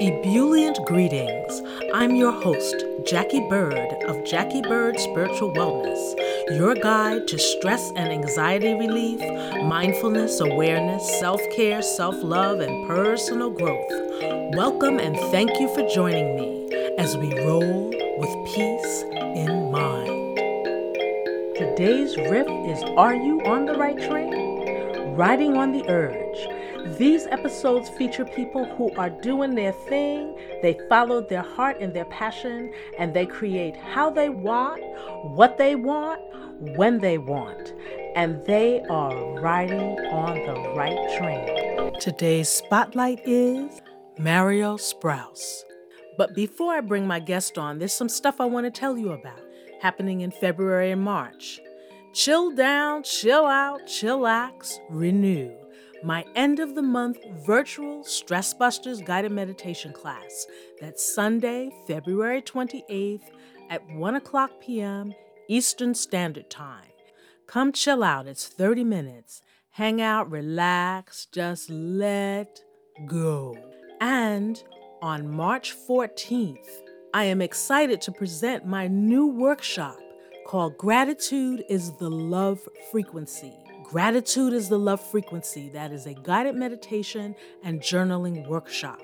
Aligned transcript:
Ebullient 0.00 0.84
greetings. 0.86 1.62
I'm 1.94 2.16
your 2.16 2.32
host, 2.32 2.84
Jackie 3.06 3.46
Bird 3.48 3.78
of 4.08 4.24
Jackie 4.24 4.60
Bird 4.60 4.98
Spiritual 4.98 5.52
Wellness, 5.52 6.58
your 6.58 6.74
guide 6.74 7.28
to 7.28 7.38
stress 7.38 7.92
and 7.94 8.10
anxiety 8.10 8.74
relief, 8.74 9.20
mindfulness, 9.62 10.40
awareness, 10.40 11.20
self 11.20 11.40
care, 11.54 11.80
self 11.80 12.16
love, 12.24 12.58
and 12.58 12.88
personal 12.88 13.50
growth. 13.50 13.86
Welcome 14.56 14.98
and 14.98 15.16
thank 15.30 15.60
you 15.60 15.72
for 15.74 15.88
joining 15.88 16.34
me 16.34 16.94
as 16.98 17.16
we 17.16 17.32
roll 17.44 17.88
with 18.18 18.54
peace 18.54 19.02
in 19.12 19.70
mind. 19.70 20.36
Today's 21.56 22.16
riff 22.16 22.48
is 22.48 22.82
Are 22.96 23.14
You 23.14 23.42
on 23.42 23.64
the 23.64 23.74
Right 23.74 23.96
Train? 23.96 25.14
Riding 25.14 25.56
on 25.56 25.70
the 25.70 25.88
Urge. 25.88 26.53
These 26.84 27.26
episodes 27.26 27.88
feature 27.88 28.26
people 28.26 28.66
who 28.76 28.94
are 28.96 29.08
doing 29.08 29.54
their 29.54 29.72
thing, 29.72 30.36
they 30.60 30.78
follow 30.88 31.22
their 31.22 31.42
heart 31.42 31.78
and 31.80 31.94
their 31.94 32.04
passion, 32.04 32.72
and 32.98 33.14
they 33.14 33.24
create 33.24 33.74
how 33.74 34.10
they 34.10 34.28
want, 34.28 34.82
what 35.34 35.56
they 35.56 35.76
want, 35.76 36.20
when 36.76 36.98
they 36.98 37.16
want, 37.16 37.72
and 38.14 38.44
they 38.44 38.82
are 38.90 39.40
riding 39.40 39.98
on 40.10 40.34
the 40.46 40.74
right 40.76 41.18
train. 41.18 41.94
Today's 42.00 42.50
spotlight 42.50 43.20
is 43.24 43.80
Mario 44.18 44.76
Sprouse. 44.76 45.62
But 46.18 46.34
before 46.34 46.74
I 46.74 46.80
bring 46.82 47.06
my 47.06 47.18
guest 47.18 47.56
on, 47.56 47.78
there's 47.78 47.94
some 47.94 48.10
stuff 48.10 48.42
I 48.42 48.44
want 48.44 48.66
to 48.66 48.70
tell 48.70 48.98
you 48.98 49.12
about 49.12 49.40
happening 49.80 50.20
in 50.20 50.30
February 50.30 50.90
and 50.90 51.02
March. 51.02 51.60
Chill 52.12 52.50
down, 52.54 53.02
chill 53.02 53.46
out, 53.46 53.86
chillax, 53.86 54.78
renew 54.90 55.50
my 56.04 56.24
end 56.34 56.60
of 56.60 56.74
the 56.74 56.82
month 56.82 57.18
virtual 57.46 58.04
Stress 58.04 58.52
Busters 58.52 59.00
guided 59.00 59.32
meditation 59.32 59.92
class. 59.92 60.46
That's 60.80 61.14
Sunday, 61.14 61.70
February 61.86 62.42
28th 62.42 63.30
at 63.70 63.88
1 63.90 64.14
o'clock 64.14 64.50
p.m. 64.60 65.14
Eastern 65.48 65.94
Standard 65.94 66.50
Time. 66.50 66.90
Come 67.46 67.72
chill 67.72 68.02
out, 68.02 68.26
it's 68.26 68.46
30 68.46 68.84
minutes. 68.84 69.42
Hang 69.70 70.00
out, 70.00 70.30
relax, 70.30 71.26
just 71.32 71.70
let 71.70 72.60
go. 73.06 73.56
And 74.00 74.62
on 75.02 75.30
March 75.30 75.74
14th, 75.88 76.68
I 77.12 77.24
am 77.24 77.40
excited 77.40 78.00
to 78.02 78.12
present 78.12 78.66
my 78.66 78.88
new 78.88 79.26
workshop 79.26 79.98
called 80.46 80.76
Gratitude 80.76 81.64
is 81.68 81.92
the 81.92 82.10
Love 82.10 82.60
Frequency. 82.90 83.63
Gratitude 83.84 84.54
is 84.54 84.70
the 84.70 84.78
Love 84.78 85.00
Frequency, 85.00 85.68
that 85.68 85.92
is 85.92 86.06
a 86.06 86.14
guided 86.14 86.56
meditation 86.56 87.36
and 87.62 87.82
journaling 87.82 88.48
workshop. 88.48 88.98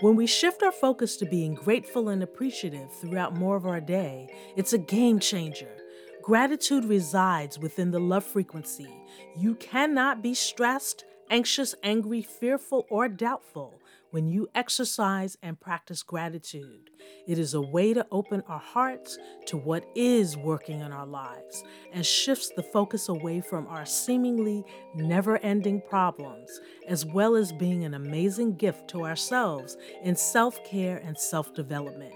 When 0.00 0.14
we 0.14 0.28
shift 0.28 0.62
our 0.62 0.70
focus 0.70 1.16
to 1.16 1.26
being 1.26 1.54
grateful 1.54 2.08
and 2.08 2.22
appreciative 2.22 2.90
throughout 2.94 3.36
more 3.36 3.56
of 3.56 3.66
our 3.66 3.80
day, 3.80 4.32
it's 4.56 4.72
a 4.72 4.78
game 4.78 5.18
changer. 5.18 5.76
Gratitude 6.22 6.84
resides 6.84 7.58
within 7.58 7.90
the 7.90 7.98
love 7.98 8.24
frequency. 8.24 8.88
You 9.36 9.56
cannot 9.56 10.22
be 10.22 10.34
stressed, 10.34 11.04
anxious, 11.28 11.74
angry, 11.82 12.22
fearful, 12.22 12.86
or 12.90 13.08
doubtful 13.08 13.81
when 14.12 14.28
you 14.28 14.48
exercise 14.54 15.36
and 15.42 15.58
practice 15.58 16.02
gratitude. 16.02 16.90
It 17.26 17.38
is 17.38 17.54
a 17.54 17.60
way 17.60 17.92
to 17.94 18.06
open 18.12 18.42
our 18.46 18.60
hearts 18.60 19.18
to 19.46 19.56
what 19.56 19.84
is 19.96 20.36
working 20.36 20.80
in 20.80 20.92
our 20.92 21.06
lives 21.06 21.64
and 21.92 22.04
shifts 22.04 22.52
the 22.54 22.62
focus 22.62 23.08
away 23.08 23.40
from 23.40 23.66
our 23.66 23.86
seemingly 23.86 24.64
never 24.94 25.38
ending 25.38 25.80
problems, 25.88 26.60
as 26.86 27.04
well 27.06 27.34
as 27.34 27.52
being 27.52 27.84
an 27.84 27.94
amazing 27.94 28.56
gift 28.56 28.88
to 28.88 29.04
ourselves 29.04 29.76
in 30.04 30.14
self 30.14 30.62
care 30.64 30.98
and 30.98 31.18
self 31.18 31.54
development. 31.54 32.14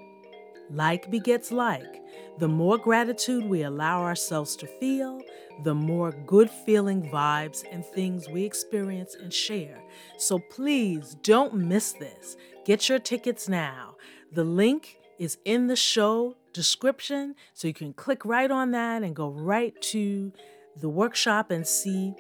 Like 0.71 1.11
begets 1.11 1.53
like. 1.53 2.03
The 2.39 2.49
more 2.49 2.79
gratitude 2.79 3.45
we 3.45 3.63
allow 3.63 4.03
ourselves 4.03 4.57
to 4.57 4.67
feel, 4.67 5.23
the 5.65 5.75
more 5.75 6.13
good 6.27 6.51
feeling 6.51 7.09
vibes 7.11 7.65
and 7.71 7.85
things 7.85 8.29
we 8.29 8.45
experience 8.45 9.15
and 9.15 9.33
share. 9.33 9.81
So 10.19 10.39
please 10.39 11.17
don't 11.23 11.55
miss 11.55 11.93
this. 11.93 12.37
Get 12.65 12.89
your 12.89 12.99
tickets 12.99 13.49
now. 13.49 13.97
The 14.33 14.45
link 14.45 14.99
is 15.19 15.39
in 15.45 15.67
the 15.67 15.77
show 15.77 16.37
description, 16.53 17.35
so 17.55 17.69
you 17.69 17.75
can 17.75 17.93
click 17.93 18.25
right 18.25 18.51
on 18.51 18.73
that 18.73 19.03
and 19.03 19.15
go 19.15 19.29
right 19.29 19.81
to 19.81 20.33
the 20.81 20.89
workshop 20.89 21.51
and 21.51 21.67
see 21.67 22.15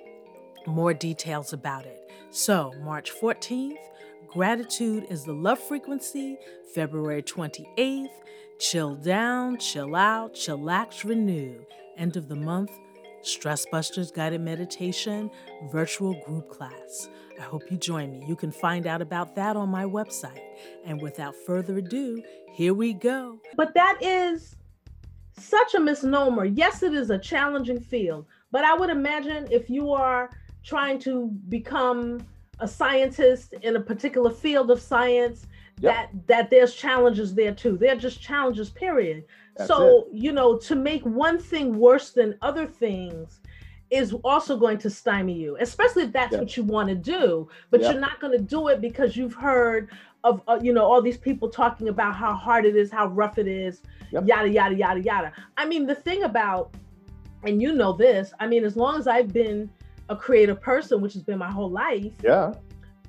more 0.67 0.95
details 0.95 1.53
about 1.53 1.85
it. 1.85 2.11
So, 2.31 2.73
March 2.83 3.13
14th, 3.13 3.77
Gratitude 4.37 5.07
is 5.09 5.25
the 5.25 5.33
Love 5.33 5.59
Frequency, 5.59 6.37
February 6.75 7.23
28th, 7.23 8.11
Chill 8.59 8.95
Down, 8.95 9.57
Chill 9.57 9.97
Out, 9.97 10.35
Chillax, 10.35 11.05
Renew, 11.05 11.55
end 11.97 12.19
of 12.19 12.29
the 12.29 12.37
month, 12.37 12.71
Stress 13.23 13.65
Busters 13.73 14.11
Guided 14.11 14.43
Meditation 14.43 15.31
Virtual 15.73 16.23
Group 16.27 16.51
Class. 16.51 17.09
I 17.41 17.45
hope 17.45 17.63
you 17.71 17.79
join 17.79 18.11
me. 18.11 18.27
You 18.29 18.37
can 18.37 18.53
find 18.53 18.87
out 18.87 19.01
about 19.01 19.35
that 19.37 19.57
on 19.57 19.71
my 19.71 19.85
website. 19.85 20.43
And 20.85 21.01
without 21.01 21.35
further 21.47 21.79
ado, 21.79 22.23
here 22.53 22.75
we 22.75 22.93
go. 22.93 23.41
But 23.57 23.73
that 23.73 23.97
is 24.03 24.55
such 25.39 25.75
a 25.75 25.81
misnomer. 25.81 26.45
Yes, 26.45 26.83
it 26.83 26.93
is 26.93 27.09
a 27.09 27.19
challenging 27.19 27.81
field, 27.81 28.27
but 28.53 28.65
I 28.65 28.75
would 28.75 28.91
imagine 28.91 29.49
if 29.51 29.71
you 29.71 29.93
are 29.95 30.29
trying 30.63 30.99
to 30.99 31.29
become 31.49 32.21
a 32.61 32.69
scientist 32.69 33.55
in 33.63 33.77
a 33.77 33.81
particular 33.81 34.31
field 34.31 34.71
of 34.71 34.81
science, 34.81 35.47
yep. 35.81 35.95
that 35.95 36.27
that 36.27 36.51
there's 36.51 36.75
challenges 36.75 37.35
there 37.35 37.55
too. 37.55 37.77
They're 37.77 37.97
just 37.97 38.21
challenges, 38.21 38.71
period. 38.71 39.25
That's 39.57 39.69
so, 39.69 40.01
it. 40.01 40.07
you 40.13 40.33
know, 40.33 40.59
to 40.59 40.75
make 40.75 41.03
one 41.03 41.39
thing 41.39 41.79
worse 41.79 42.11
than 42.11 42.37
other 42.43 42.67
things 42.67 43.41
is 43.91 44.13
also 44.25 44.57
going 44.59 44.79
to 44.79 44.91
stymie 44.91 45.35
you, 45.35 45.57
especially 45.61 46.03
if 46.05 46.13
that's 46.13 46.33
yep. 46.33 46.41
what 46.41 46.57
you 46.57 46.65
want 46.65 46.89
to 46.89 46.95
do. 46.95 47.49
But 47.71 47.81
yep. 47.81 47.93
you're 47.93 48.01
not 48.01 48.21
going 48.21 48.33
to 48.33 48.43
do 48.43 48.69
it 48.69 48.81
because 48.81 49.17
you've 49.17 49.35
heard 49.35 49.91
of, 50.25 50.43
uh, 50.49 50.59
you 50.61 50.73
know, 50.73 50.85
all 50.85 51.01
these 51.01 51.17
people 51.17 51.49
talking 51.49 51.89
about 51.89 52.17
how 52.17 52.35
hard 52.35 52.65
it 52.65 52.75
is, 52.75 52.91
how 52.91 53.07
rough 53.07 53.39
it 53.39 53.47
is, 53.47 53.83
yep. 54.11 54.27
yada, 54.27 54.49
yada, 54.49 54.75
yada, 54.75 55.01
yada. 55.01 55.33
I 55.57 55.67
mean, 55.67 55.87
the 55.87 55.95
thing 55.95 56.25
about, 56.25 56.75
and 57.45 57.63
you 57.63 57.73
know 57.73 57.93
this, 57.93 58.33
I 58.41 58.47
mean, 58.49 58.65
as 58.65 58.77
long 58.77 58.99
as 58.99 59.07
I've 59.07 59.33
been 59.33 59.71
a 60.09 60.17
creative 60.17 60.61
person, 60.61 61.01
which 61.01 61.15
has 61.15 61.23
been 61.23 61.39
my 61.39 61.51
whole 61.51 61.71
life. 61.71 62.13
Yeah. 62.23 62.55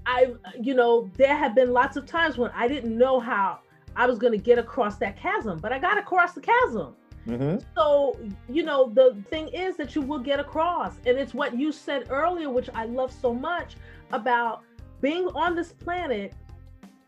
I, 0.05 0.33
you 0.61 0.73
know, 0.73 1.09
there 1.17 1.35
have 1.35 1.53
been 1.53 1.73
lots 1.73 1.97
of 1.97 2.05
times 2.05 2.37
when 2.37 2.51
I 2.55 2.67
didn't 2.67 2.97
know 2.97 3.19
how 3.19 3.59
I 3.95 4.05
was 4.05 4.17
going 4.17 4.31
to 4.31 4.39
get 4.39 4.57
across 4.57 4.97
that 4.97 5.17
chasm, 5.17 5.59
but 5.59 5.73
I 5.73 5.79
got 5.79 5.97
across 5.97 6.33
the 6.33 6.41
chasm. 6.41 6.95
Mm-hmm. 7.27 7.57
So, 7.75 8.17
you 8.47 8.63
know, 8.63 8.89
the 8.89 9.21
thing 9.29 9.49
is 9.49 9.75
that 9.77 9.95
you 9.95 10.01
will 10.01 10.19
get 10.19 10.39
across. 10.39 10.93
And 11.05 11.17
it's 11.17 11.33
what 11.33 11.57
you 11.57 11.71
said 11.71 12.07
earlier, 12.09 12.49
which 12.49 12.69
I 12.73 12.85
love 12.85 13.11
so 13.11 13.33
much 13.33 13.75
about 14.11 14.63
being 15.01 15.27
on 15.35 15.55
this 15.55 15.73
planet 15.73 16.33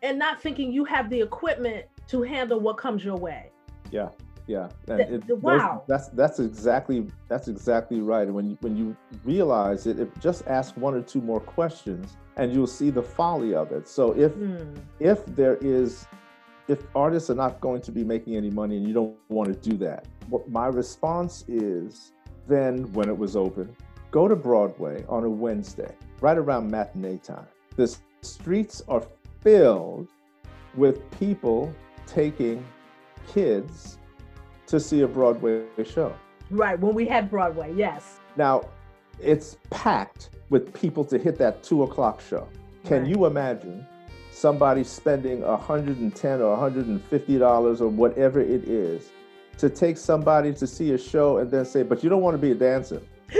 and 0.02 0.18
not 0.18 0.42
thinking 0.42 0.70
you 0.72 0.84
have 0.84 1.08
the 1.08 1.20
equipment 1.20 1.86
to 2.08 2.22
handle 2.22 2.60
what 2.60 2.76
comes 2.76 3.02
your 3.02 3.16
way. 3.16 3.50
Yeah. 3.90 4.10
Yeah. 4.50 4.68
And 4.88 5.00
it, 5.00 5.38
wow. 5.38 5.84
Those, 5.86 5.86
that's 5.86 6.08
that's 6.08 6.40
exactly 6.40 7.06
that's 7.28 7.46
exactly 7.46 8.00
right. 8.00 8.26
And 8.26 8.34
when 8.34 8.50
you 8.50 8.58
when 8.62 8.76
you 8.76 8.96
realize 9.24 9.86
it, 9.86 10.00
if 10.00 10.08
just 10.20 10.44
ask 10.48 10.76
one 10.76 10.94
or 10.94 11.02
two 11.02 11.20
more 11.20 11.38
questions 11.38 12.16
and 12.36 12.52
you'll 12.52 12.66
see 12.66 12.90
the 12.90 13.02
folly 13.02 13.54
of 13.54 13.70
it. 13.70 13.86
So 13.86 14.10
if 14.12 14.32
mm. 14.32 14.76
if 14.98 15.24
there 15.24 15.56
is 15.60 16.08
if 16.66 16.82
artists 16.96 17.30
are 17.30 17.36
not 17.36 17.60
going 17.60 17.80
to 17.82 17.92
be 17.92 18.02
making 18.02 18.34
any 18.36 18.50
money 18.50 18.76
and 18.76 18.86
you 18.88 18.92
don't 18.92 19.16
want 19.28 19.48
to 19.48 19.70
do 19.70 19.76
that, 19.78 20.06
what 20.28 20.50
my 20.50 20.66
response 20.66 21.44
is 21.46 22.12
then 22.48 22.92
when 22.92 23.08
it 23.08 23.16
was 23.16 23.36
open, 23.36 23.76
go 24.10 24.26
to 24.26 24.34
Broadway 24.34 25.04
on 25.08 25.22
a 25.22 25.30
Wednesday, 25.30 25.94
right 26.20 26.36
around 26.36 26.68
matinee 26.68 27.18
time. 27.18 27.46
The 27.76 27.96
streets 28.22 28.82
are 28.88 29.04
filled 29.42 30.08
with 30.74 31.08
people 31.20 31.72
taking 32.08 32.64
kids 33.32 33.99
to 34.70 34.78
see 34.78 35.02
a 35.02 35.08
Broadway 35.08 35.62
show. 35.84 36.14
Right, 36.48 36.78
when 36.78 36.94
we 36.94 37.06
had 37.06 37.28
Broadway, 37.28 37.74
yes. 37.74 38.20
Now, 38.36 38.62
it's 39.20 39.58
packed 39.70 40.30
with 40.48 40.72
people 40.72 41.04
to 41.06 41.18
hit 41.18 41.38
that 41.38 41.62
two 41.62 41.82
o'clock 41.82 42.20
show. 42.20 42.48
Can 42.84 43.02
right. 43.02 43.10
you 43.10 43.26
imagine 43.26 43.86
somebody 44.30 44.84
spending 44.84 45.42
110 45.42 46.40
or 46.40 46.50
150 46.50 47.38
dollars 47.38 47.80
or 47.80 47.88
whatever 47.88 48.40
it 48.40 48.64
is 48.64 49.10
to 49.58 49.68
take 49.68 49.98
somebody 49.98 50.54
to 50.54 50.66
see 50.66 50.92
a 50.92 50.98
show 50.98 51.38
and 51.38 51.50
then 51.50 51.64
say, 51.64 51.82
but 51.82 52.02
you 52.02 52.08
don't 52.08 52.22
want 52.22 52.34
to 52.34 52.38
be 52.38 52.52
a 52.52 52.54
dancer. 52.54 53.02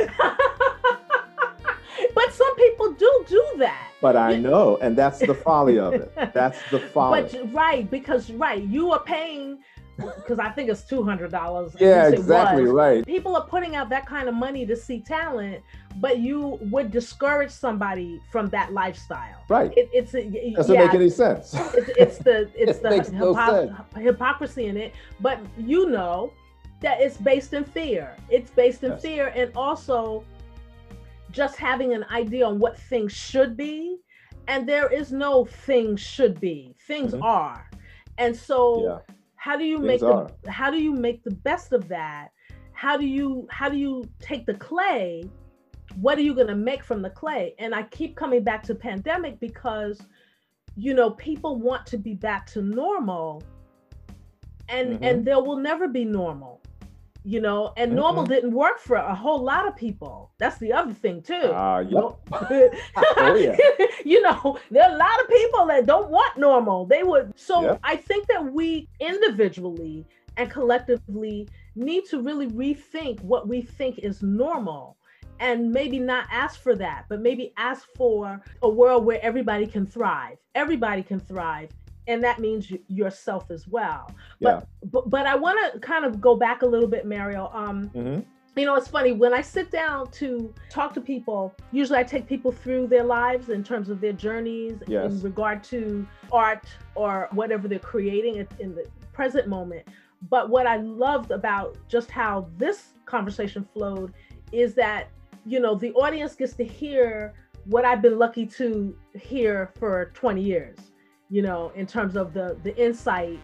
but 2.15 2.33
some 2.33 2.57
people 2.57 2.93
do 2.93 3.25
do 3.29 3.45
that. 3.59 3.87
But 4.03 4.17
I 4.17 4.37
know, 4.37 4.79
and 4.79 4.97
that's 4.97 5.21
the 5.21 5.35
folly 5.35 5.79
of 5.79 5.95
it. 5.95 6.13
That's 6.35 6.59
the 6.71 6.79
folly. 6.95 7.23
But 7.23 7.53
right, 7.53 7.91
because 7.91 8.31
right, 8.33 8.63
you 8.63 8.91
are 8.93 9.03
paying 9.03 9.59
because 10.01 10.39
I 10.39 10.51
think 10.51 10.71
it's 10.71 10.83
two 10.83 11.03
hundred 11.03 11.31
dollars. 11.31 11.75
Yeah, 11.79 12.09
exactly 12.09 12.65
right. 12.65 13.05
People 13.07 13.37
are 13.37 13.47
putting 13.47 13.77
out 13.77 13.89
that 13.91 14.07
kind 14.07 14.29
of 14.29 14.35
money 14.35 14.67
to 14.67 14.77
see 14.77 15.01
talent, 15.01 15.63
but 15.97 16.19
you 16.19 16.59
would 16.63 16.91
discourage 16.91 17.51
somebody 17.51 18.21
from 18.31 18.49
that 18.51 18.73
lifestyle. 18.73 19.45
Right. 19.49 19.73
It, 19.77 19.89
it's 19.93 20.15
a, 20.15 20.23
doesn't 20.55 20.75
yeah, 20.75 20.87
make 20.87 20.95
any 20.95 21.11
sense. 21.11 21.55
It's, 21.75 21.91
it's 21.97 22.19
the 22.19 22.51
it's 22.55 22.79
it 22.85 23.11
the 23.11 23.11
no 23.13 24.01
hypocrisy 24.01 24.67
in 24.67 24.77
it, 24.77 24.93
but 25.21 25.39
you 25.57 25.89
know 25.89 26.33
that 26.81 27.01
it's 27.01 27.17
based 27.17 27.53
in 27.53 27.65
fear. 27.65 28.17
It's 28.29 28.51
based 28.51 28.83
in 28.85 28.93
yes. 28.93 29.03
fear, 29.03 29.33
and 29.37 29.53
also 29.55 30.25
just 31.31 31.57
having 31.57 31.93
an 31.93 32.05
idea 32.11 32.47
on 32.47 32.59
what 32.59 32.79
things 32.79 33.13
should 33.13 33.57
be 33.57 33.99
and 34.49 34.69
there 34.69 34.93
is 34.93 35.13
no 35.13 35.45
things 35.45 36.01
should 36.01 36.41
be 36.41 36.75
things 36.87 37.13
mm-hmm. 37.13 37.23
are 37.23 37.71
and 38.19 38.37
so 38.37 38.85
yeah. 38.85 39.15
How 39.41 39.57
do 39.57 39.65
you 39.65 39.79
things 39.79 40.03
make 40.03 40.03
are. 40.03 40.31
the 40.43 40.51
how 40.51 40.71
do 40.71 40.77
you 40.77 40.93
make 40.93 41.25
the 41.25 41.31
best 41.31 41.73
of 41.73 41.89
that 41.89 42.29
how 42.75 42.95
do 42.95 43.07
you 43.07 43.49
how 43.51 43.71
do 43.71 43.77
you 43.77 44.05
take 44.19 44.45
the 44.45 44.55
clay 44.55 45.25
what 45.97 46.19
are 46.19 46.21
you 46.21 46.35
going 46.35 46.47
to 46.47 46.55
make 46.55 46.85
from 46.85 47.01
the 47.01 47.09
clay 47.09 47.55
and 47.59 47.75
i 47.75 47.83
keep 47.85 48.15
coming 48.17 48.45
back 48.45 48.63
to 48.63 48.75
pandemic 48.75 49.41
because 49.41 49.99
you 50.77 50.93
know 50.93 51.13
people 51.13 51.57
want 51.57 51.87
to 51.87 51.97
be 51.97 52.13
back 52.13 52.47
to 52.47 52.61
normal 52.61 53.43
and 54.69 54.91
mm-hmm. 54.91 55.05
and 55.05 55.25
there 55.25 55.43
will 55.43 55.57
never 55.57 55.89
be 55.89 56.05
normal 56.05 56.61
you 57.25 57.41
know 57.41 57.73
and 57.77 57.91
mm-hmm. 57.91 58.01
normal 58.01 58.25
didn't 58.25 58.53
work 58.53 58.79
for 58.79 58.97
a 58.97 59.15
whole 59.15 59.43
lot 59.43 59.67
of 59.67 59.77
people 59.77 60.31
that's 60.39 60.59
the 60.59 60.73
other 60.73 60.93
thing 60.93 61.21
too 61.23 61.35
uh, 61.35 61.81
yep. 61.81 62.17
oh, 63.17 63.35
yeah. 63.35 63.57
you 64.05 64.23
know 64.23 64.59
there 64.71 64.85
are 64.85 64.95
a 64.95 64.99
lot 64.99 65.21
of 65.21 65.29
people 65.29 65.67
that 65.67 65.87
don't 65.87 66.11
want 66.11 66.37
normal 66.39 66.87
they 66.87 67.03
would 67.03 67.33
so 67.39 67.63
yep. 67.63 67.81
i 67.83 67.97
think 67.97 68.27
that 68.27 68.53
we 68.53 68.89
individually 69.01 70.07
and 70.37 70.51
collectively 70.51 71.49
need 71.75 72.05
to 72.07 72.23
really 72.23 72.49
rethink 72.49 73.21
what 73.23 73.49
we 73.49 73.61
think 73.61 73.99
is 73.99 74.23
normal 74.23 74.97
and 75.41 75.71
maybe 75.71 75.99
not 75.99 76.27
ask 76.31 76.61
for 76.61 76.75
that 76.75 77.05
but 77.09 77.21
maybe 77.21 77.53
ask 77.57 77.87
for 77.97 78.41
a 78.63 78.69
world 78.69 79.05
where 79.05 79.21
everybody 79.23 79.67
can 79.67 79.87
thrive 79.87 80.39
everybody 80.55 81.03
can 81.03 81.21
thrive 81.21 81.69
and 82.07 82.23
that 82.25 82.39
means 82.39 82.73
yourself 82.89 83.51
as 83.51 83.69
well. 83.69 84.11
But 84.41 84.67
yeah. 84.83 84.89
but, 84.91 85.11
but 85.11 85.27
I 85.27 85.35
want 85.37 85.73
to 85.73 85.79
kind 85.81 86.05
of 86.05 86.21
go 86.21 86.37
back 86.37 86.63
a 86.63 86.67
little 86.67 86.89
bit, 86.89 87.07
Mario. 87.07 87.51
Um, 87.53 87.91
mm-hmm. 87.91 88.21
You 88.57 88.67
know, 88.67 88.75
it's 88.75 88.89
funny 88.89 89.13
when 89.13 89.33
I 89.33 89.43
sit 89.43 89.71
down 89.71 90.11
to 90.13 90.53
talk 90.69 90.93
to 90.95 91.01
people. 91.01 91.55
Usually, 91.71 91.99
I 91.99 92.03
take 92.03 92.27
people 92.27 92.51
through 92.51 92.89
their 92.89 93.05
lives 93.05 93.49
in 93.49 93.63
terms 93.63 93.89
of 93.89 94.01
their 94.01 94.13
journeys 94.13 94.79
yes. 94.87 95.13
in 95.13 95.23
regard 95.23 95.63
to 95.65 96.07
art 96.33 96.65
or 96.95 97.29
whatever 97.33 97.69
they're 97.69 97.79
creating 97.79 98.47
in 98.59 98.75
the 98.75 98.87
present 99.13 99.47
moment. 99.47 99.87
But 100.29 100.51
what 100.51 100.67
I 100.67 100.77
loved 100.77 101.31
about 101.31 101.79
just 101.89 102.11
how 102.11 102.49
this 102.59 102.95
conversation 103.07 103.67
flowed 103.73 104.13
is 104.53 104.75
that 104.75 105.09
you 105.47 105.61
know 105.61 105.75
the 105.75 105.93
audience 105.93 106.35
gets 106.35 106.55
to 106.55 106.65
hear 106.65 107.33
what 107.65 107.85
I've 107.85 108.03
been 108.03 108.19
lucky 108.19 108.47
to 108.47 108.97
hear 109.15 109.71
for 109.79 110.11
20 110.15 110.43
years 110.43 110.77
you 111.31 111.43
know, 111.43 111.73
in 111.75 111.87
terms 111.87 112.17
of 112.17 112.35
the 112.35 112.57
the 112.63 112.77
insight 112.77 113.41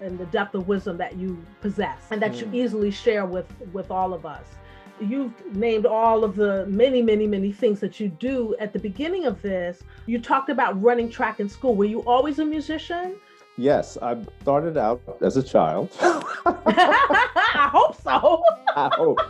and 0.00 0.18
the 0.18 0.26
depth 0.26 0.54
of 0.54 0.66
wisdom 0.66 0.96
that 0.96 1.16
you 1.16 1.44
possess 1.60 2.06
and 2.10 2.20
that 2.22 2.32
mm. 2.32 2.40
you 2.40 2.62
easily 2.64 2.90
share 2.90 3.26
with 3.26 3.46
with 3.72 3.90
all 3.90 4.12
of 4.12 4.24
us. 4.24 4.46
You've 5.00 5.32
named 5.54 5.86
all 5.86 6.24
of 6.24 6.36
the 6.36 6.66
many, 6.66 7.00
many, 7.00 7.26
many 7.26 7.52
things 7.52 7.80
that 7.80 7.98
you 8.00 8.08
do. 8.08 8.54
At 8.60 8.74
the 8.74 8.78
beginning 8.78 9.24
of 9.24 9.40
this, 9.40 9.82
you 10.04 10.20
talked 10.20 10.50
about 10.50 10.80
running 10.82 11.08
track 11.08 11.40
in 11.40 11.48
school. 11.48 11.74
Were 11.74 11.86
you 11.86 12.00
always 12.00 12.38
a 12.38 12.44
musician? 12.44 13.16
Yes, 13.56 13.96
I 14.00 14.16
started 14.42 14.76
out 14.76 15.02
as 15.22 15.36
a 15.36 15.42
child. 15.42 15.90
I 16.00 17.70
hope 17.72 18.00
so. 18.00 18.42
I 18.76 18.90
hope. 18.94 19.20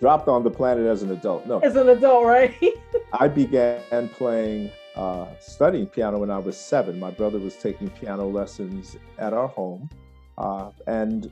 Dropped 0.00 0.26
on 0.26 0.42
the 0.42 0.50
planet 0.50 0.86
as 0.86 1.02
an 1.02 1.12
adult. 1.12 1.46
No. 1.46 1.60
As 1.60 1.76
an 1.76 1.88
adult, 1.88 2.26
right? 2.26 2.54
I 3.12 3.28
began 3.28 4.08
playing 4.08 4.70
uh, 4.94 5.26
studying 5.40 5.86
piano 5.86 6.18
when 6.18 6.30
I 6.30 6.38
was 6.38 6.56
seven. 6.56 6.98
My 6.98 7.10
brother 7.10 7.38
was 7.38 7.56
taking 7.56 7.88
piano 7.90 8.26
lessons 8.26 8.96
at 9.18 9.32
our 9.32 9.48
home, 9.48 9.88
uh, 10.38 10.70
and 10.86 11.30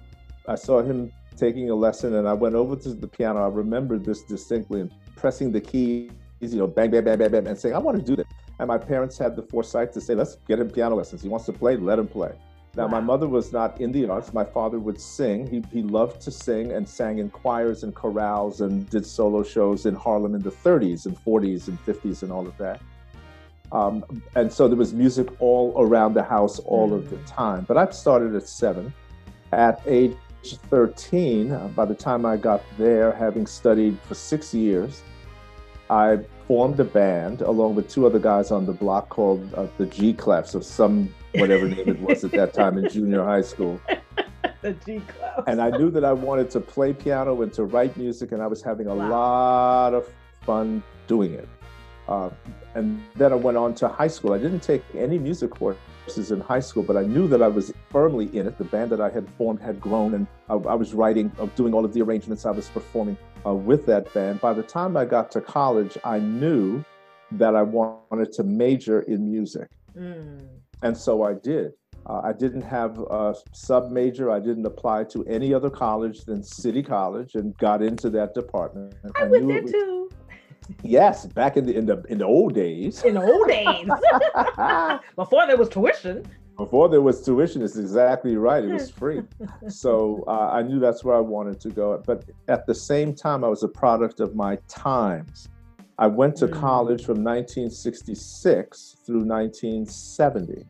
I 0.49 0.55
saw 0.55 0.83
him 0.83 1.12
taking 1.37 1.71
a 1.71 1.75
lesson, 1.75 2.15
and 2.15 2.29
I 2.29 2.33
went 2.33 2.55
over 2.55 2.77
to 2.77 2.95
the 2.95 3.09
piano. 3.09 3.45
I 3.45 3.49
remember 3.49 3.99
this 3.99 4.23
distinctly, 4.23 4.81
and 4.83 4.91
pressing 5.17 5.53
the 5.53 5.61
keys, 5.61 6.11
you 6.41 6.59
know, 6.59 6.67
bang, 6.67 6.91
bang, 6.91 7.05
bang, 7.05 7.19
bang, 7.19 7.31
bang, 7.31 7.47
and 7.47 7.59
saying, 7.59 7.75
"I 7.75 7.79
want 7.79 7.99
to 7.99 8.03
do 8.03 8.17
that." 8.17 8.27
And 8.59 8.69
my 8.69 8.79
parents 8.79 9.17
had 9.19 9.37
the 9.37 9.43
foresight 9.43 9.93
to 9.95 10.01
say, 10.01 10.15
"Let's 10.15 10.37
get 10.49 10.59
him 10.59 10.71
piano 10.71 10.97
lessons. 10.97 11.23
He 11.23 11.29
wants 11.29 11.47
to 11.47 11.53
play, 11.53 11.77
let 11.77 11.99
him 11.99 12.09
play." 12.09 12.33
Now, 12.77 12.85
wow. 12.85 12.93
my 12.93 13.01
mother 13.01 13.27
was 13.27 13.53
not 13.53 13.81
in 13.81 13.91
the 13.91 14.09
arts. 14.09 14.33
My 14.33 14.45
father 14.45 14.79
would 14.79 15.01
sing. 15.01 15.47
He, 15.47 15.62
he 15.73 15.83
loved 15.83 16.21
to 16.23 16.31
sing 16.31 16.71
and 16.71 16.89
sang 16.89 17.19
in 17.19 17.29
choirs 17.29 17.83
and 17.83 17.95
chorales 17.95 18.61
and 18.61 18.89
did 18.89 19.05
solo 19.05 19.43
shows 19.43 19.87
in 19.87 19.95
Harlem 19.95 20.37
in 20.37 20.43
the 20.43 20.53
30s 20.53 21.07
and 21.07 21.17
40s 21.17 21.67
and 21.67 21.85
50s 21.85 22.23
and 22.23 22.31
all 22.31 22.47
of 22.47 22.57
that. 22.59 22.81
Um, 23.72 24.05
and 24.34 24.52
so 24.52 24.69
there 24.69 24.76
was 24.76 24.93
music 24.93 25.28
all 25.40 25.75
around 25.78 26.14
the 26.14 26.22
house 26.22 26.58
all 26.61 26.93
of 26.93 27.11
the 27.11 27.17
mm. 27.17 27.26
time. 27.26 27.64
But 27.67 27.76
I 27.76 27.88
started 27.90 28.34
at 28.34 28.46
seven. 28.49 28.93
At 29.52 29.81
age 29.87 30.17
13, 30.44 31.52
uh, 31.52 31.69
by 31.69 31.84
the 31.84 31.94
time 31.94 32.25
I 32.25 32.37
got 32.37 32.62
there, 32.78 33.12
having 33.12 33.46
studied 33.46 33.99
for 34.06 34.14
six 34.14 34.55
years, 34.55 35.02
I 35.88 36.20
formed 36.46 36.78
a 36.81 36.84
band 36.84 37.43
along 37.43 37.75
with 37.75 37.88
two 37.88 38.06
other 38.06 38.19
guys 38.19 38.50
on 38.50 38.64
the 38.64 38.72
block 38.72 39.08
called 39.08 39.52
uh, 39.55 39.67
the 39.76 39.87
G 39.87 40.14
Clefs, 40.14 40.55
or 40.55 40.62
some 40.62 41.12
whatever 41.34 41.69
name 41.69 41.88
it 41.88 42.00
was 42.00 42.25
at 42.25 42.31
that 42.32 42.55
time 42.55 42.78
in 42.78 42.88
junior 42.90 43.25
high 43.25 43.40
school. 43.40 43.81
the 44.62 44.73
G 44.84 45.00
Clefs. 45.00 45.44
And 45.46 45.61
I 45.61 45.70
knew 45.70 45.90
that 45.90 46.05
I 46.05 46.12
wanted 46.12 46.50
to 46.50 46.61
play 46.61 46.93
piano 46.93 47.43
and 47.43 47.52
to 47.55 47.64
write 47.64 47.96
music, 47.96 48.32
and 48.32 48.40
I 48.40 48.46
was 48.46 48.62
having 48.62 48.87
a 48.87 48.94
wow. 48.94 49.11
lot 49.11 49.94
of 49.94 50.08
fun 50.43 50.82
doing 51.06 51.34
it. 51.34 51.49
Uh, 52.11 52.29
and 52.75 53.01
then 53.15 53.33
I 53.33 53.37
went 53.37 53.57
on 53.57 53.75
to 53.77 53.89
high 53.89 54.09
school. 54.09 54.33
I 54.33 54.39
didn't 54.39 54.61
take 54.61 54.83
any 54.95 55.19
music 55.19 55.51
courses 55.51 56.33
in 56.33 56.41
high 56.41 56.61
school, 56.61 56.83
but 56.83 56.97
I 56.97 57.03
knew 57.03 57.29
that 57.29 57.41
I 57.41 57.49
was 57.49 57.73
firmly 57.91 58.27
in 58.37 58.49
it. 58.49 58.59
The 58.59 58.65
band 58.65 58.91
that 58.91 59.01
I 59.01 59.11
had 59.11 59.29
formed 59.39 59.61
had 59.61 59.81
grown, 59.81 60.15
and 60.15 60.27
I, 60.49 60.55
I 60.55 60.75
was 60.75 60.93
writing, 60.93 61.31
uh, 61.39 61.47
doing 61.55 61.73
all 61.73 61.85
of 61.85 61.95
the 61.95 62.03
arrangements. 62.03 62.45
I 62.45 62.51
was 62.51 62.69
performing 62.69 63.17
uh, 63.47 63.55
with 63.55 63.87
that 63.87 64.12
band. 64.12 64.41
By 64.41 64.53
the 64.55 64.62
time 64.62 64.97
I 64.97 65.05
got 65.05 65.31
to 65.33 65.41
college, 65.41 65.97
I 66.05 66.19
knew 66.19 66.85
that 67.33 67.55
I 67.55 67.62
wanted 67.62 68.33
to 68.33 68.43
major 68.43 69.03
in 69.03 69.31
music. 69.31 69.69
Mm. 69.97 70.49
And 70.83 70.97
so 70.97 71.23
I 71.23 71.35
did. 71.35 71.73
Uh, 72.07 72.23
I 72.25 72.33
didn't 72.33 72.62
have 72.62 72.99
a 72.99 73.35
sub 73.53 73.93
major. 73.93 74.33
I 74.33 74.41
didn't 74.41 74.67
apply 74.67 75.05
to 75.05 75.25
any 75.27 75.55
other 75.55 75.71
college 75.71 76.25
than 76.25 76.43
City 76.43 76.83
College 76.83 77.35
and 77.35 77.57
got 77.59 77.83
into 77.83 78.11
that 78.11 78.35
department. 78.35 78.95
I, 79.15 79.25
I 79.25 79.25
went 79.27 79.47
there 79.47 79.62
was, 79.62 79.71
too. 79.71 80.11
Yes, 80.83 81.27
back 81.27 81.57
in 81.57 81.67
the 81.67 81.77
in 81.77 81.87
the 81.87 82.03
in 82.09 82.19
the 82.19 82.27
old 82.27 82.55
days. 82.55 83.03
In 83.03 83.15
the 83.15 83.23
old 83.23 83.49
days, 83.49 83.89
before 85.17 85.47
there 85.47 85.57
was 85.57 85.69
tuition. 85.69 86.25
Before 86.57 86.88
there 86.88 87.00
was 87.00 87.25
tuition, 87.25 87.62
it's 87.62 87.76
exactly 87.76 88.37
right. 88.37 88.62
It 88.62 88.71
was 88.71 88.90
free, 89.00 89.23
so 89.69 90.25
uh, 90.26 90.50
I 90.52 90.62
knew 90.62 90.79
that's 90.79 91.02
where 91.02 91.17
I 91.17 91.21
wanted 91.21 91.59
to 91.61 91.71
go. 91.71 92.02
But 92.07 92.25
at 92.49 92.67
the 92.67 92.75
same 92.75 93.14
time, 93.14 93.45
I 93.45 93.49
was 93.49 93.62
a 93.62 93.69
product 93.69 94.21
of 94.21 94.35
my 94.35 94.57
times. 94.69 95.49
I 95.99 96.07
went 96.07 96.37
to 96.37 96.49
mm. 96.49 96.59
college 96.59 97.05
from 97.05 97.23
1966 97.23 98.97
through 99.05 99.25
1970. 99.25 100.64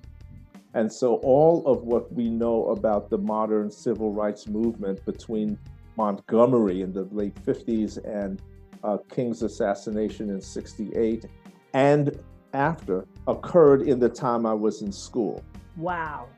And 0.75 0.93
so 0.93 1.17
all 1.17 1.67
of 1.67 1.83
what 1.83 2.13
we 2.13 2.29
know 2.29 2.67
about 2.71 3.11
the 3.11 3.19
modern 3.19 3.71
civil 3.71 4.13
rights 4.13 4.49
movement 4.49 5.05
between 5.05 5.59
Montgomery 5.97 6.83
in 6.83 6.93
the 6.93 7.05
late 7.13 7.35
50s 7.45 7.99
and 8.05 8.41
uh, 8.85 8.99
King's 9.11 9.43
assassination 9.43 10.31
in 10.31 10.41
68 10.41 11.27
and 11.75 12.19
after 12.53 13.07
occurred 13.27 13.83
in 13.83 13.99
the 13.99 14.09
time 14.09 14.47
I 14.47 14.55
was 14.55 14.83
in 14.83 14.93
school. 14.93 15.43
Wow. 15.77 16.29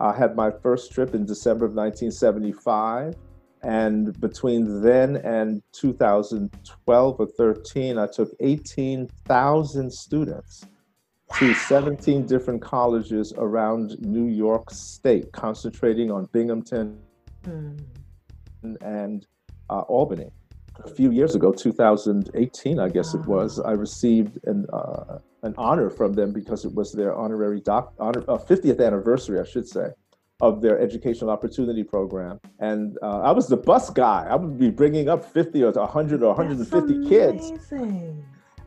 I 0.00 0.12
had 0.16 0.34
my 0.34 0.50
first 0.50 0.90
trip 0.90 1.14
in 1.14 1.24
December 1.26 1.64
of 1.64 1.74
1975. 1.74 3.14
And 3.62 4.20
between 4.20 4.82
then 4.82 5.18
and 5.18 5.62
2012 5.74 7.20
or 7.20 7.26
13, 7.26 7.98
I 7.98 8.08
took 8.08 8.34
18,000 8.40 9.92
students 9.92 10.66
to 11.38 11.54
17 11.54 12.26
different 12.26 12.62
colleges 12.62 13.32
around 13.38 13.96
New 14.00 14.26
York 14.26 14.72
State, 14.72 15.30
concentrating 15.30 16.10
on 16.10 16.24
Binghamton 16.32 16.98
mm. 17.44 17.78
and 18.80 19.24
uh, 19.70 19.80
Albany. 19.80 20.30
A 20.84 20.90
few 20.90 21.10
years 21.10 21.34
ago, 21.34 21.52
2018, 21.52 22.78
I 22.78 22.88
guess 22.88 23.14
wow. 23.14 23.20
it 23.20 23.26
was, 23.26 23.60
I 23.60 23.72
received 23.72 24.38
an, 24.46 24.66
uh, 24.72 25.18
an 25.42 25.54
honor 25.56 25.88
from 25.88 26.12
them 26.12 26.32
because 26.32 26.64
it 26.64 26.74
was 26.74 26.92
their 26.92 27.14
honorary 27.14 27.60
doc, 27.60 27.94
honor, 27.98 28.22
uh, 28.28 28.36
50th 28.36 28.84
anniversary, 28.84 29.40
I 29.40 29.44
should 29.44 29.66
say 29.66 29.92
of 30.40 30.60
their 30.60 30.78
educational 30.78 31.30
opportunity 31.30 31.82
program. 31.82 32.38
And 32.58 32.98
uh, 33.02 33.20
I 33.20 33.32
was 33.32 33.48
the 33.48 33.56
bus 33.56 33.90
guy. 33.90 34.26
I 34.28 34.36
would 34.36 34.58
be 34.58 34.70
bringing 34.70 35.08
up 35.08 35.24
50 35.24 35.62
or 35.62 35.72
100 35.72 36.22
or 36.22 36.28
150 36.34 37.08
kids. 37.08 37.52